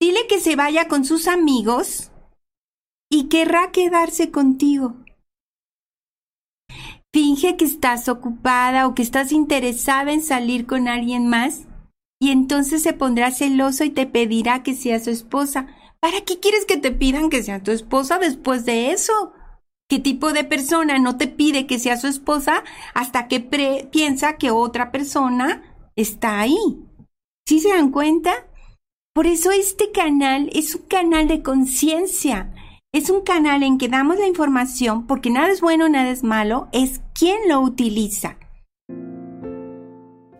Dile 0.00 0.26
que 0.28 0.40
se 0.40 0.56
vaya 0.56 0.88
con 0.88 1.04
sus 1.04 1.28
amigos 1.28 2.10
y 3.10 3.28
querrá 3.28 3.70
quedarse 3.72 4.30
contigo. 4.30 4.94
Finge 7.12 7.56
que 7.56 7.64
estás 7.64 8.08
ocupada 8.08 8.86
o 8.86 8.94
que 8.94 9.02
estás 9.02 9.32
interesada 9.32 10.12
en 10.12 10.22
salir 10.22 10.66
con 10.66 10.88
alguien 10.88 11.26
más 11.26 11.66
y 12.20 12.30
entonces 12.30 12.82
se 12.82 12.92
pondrá 12.92 13.30
celoso 13.30 13.84
y 13.84 13.90
te 13.90 14.06
pedirá 14.06 14.62
que 14.62 14.74
seas 14.74 15.04
su 15.04 15.10
esposa. 15.10 15.68
¿Para 16.00 16.20
qué 16.20 16.38
quieres 16.38 16.64
que 16.64 16.76
te 16.76 16.92
pidan 16.92 17.28
que 17.28 17.42
sea 17.42 17.62
tu 17.62 17.72
esposa 17.72 18.18
después 18.18 18.64
de 18.64 18.92
eso? 18.92 19.32
¿Qué 19.90 19.98
tipo 19.98 20.34
de 20.34 20.44
persona 20.44 20.98
no 20.98 21.16
te 21.16 21.28
pide 21.28 21.66
que 21.66 21.78
sea 21.78 21.96
su 21.96 22.08
esposa 22.08 22.62
hasta 22.92 23.26
que 23.26 23.40
piensa 23.90 24.36
que 24.36 24.50
otra 24.50 24.92
persona 24.92 25.62
está 25.96 26.40
ahí? 26.40 26.58
¿Sí 27.48 27.60
se 27.60 27.70
dan 27.70 27.90
cuenta? 27.90 28.46
Por 29.14 29.26
eso 29.26 29.50
este 29.50 29.90
canal 29.90 30.50
es 30.52 30.74
un 30.74 30.82
canal 30.82 31.26
de 31.26 31.42
conciencia. 31.42 32.52
Es 32.92 33.08
un 33.08 33.22
canal 33.22 33.62
en 33.62 33.78
que 33.78 33.88
damos 33.88 34.18
la 34.18 34.26
información 34.26 35.06
porque 35.06 35.30
nada 35.30 35.48
es 35.48 35.62
bueno, 35.62 35.88
nada 35.88 36.10
es 36.10 36.22
malo, 36.22 36.68
es 36.72 37.00
quien 37.18 37.48
lo 37.48 37.60
utiliza. 37.60 38.36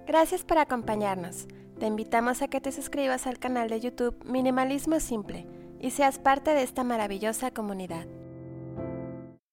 Gracias 0.07 0.45
por 0.45 0.59
acompañarnos. 0.59 1.47
Te 1.81 1.87
invitamos 1.87 2.43
a 2.43 2.49
que 2.49 2.61
te 2.61 2.71
suscribas 2.71 3.27
al 3.27 3.39
canal 3.39 3.71
de 3.71 3.81
YouTube 3.81 4.23
Minimalismo 4.27 5.01
Simple 5.01 5.47
y 5.81 5.91
seas 5.91 6.19
parte 6.19 6.51
de 6.51 6.65
esta 6.65 6.85
maravillosa 6.85 7.51
comunidad. 7.51 8.07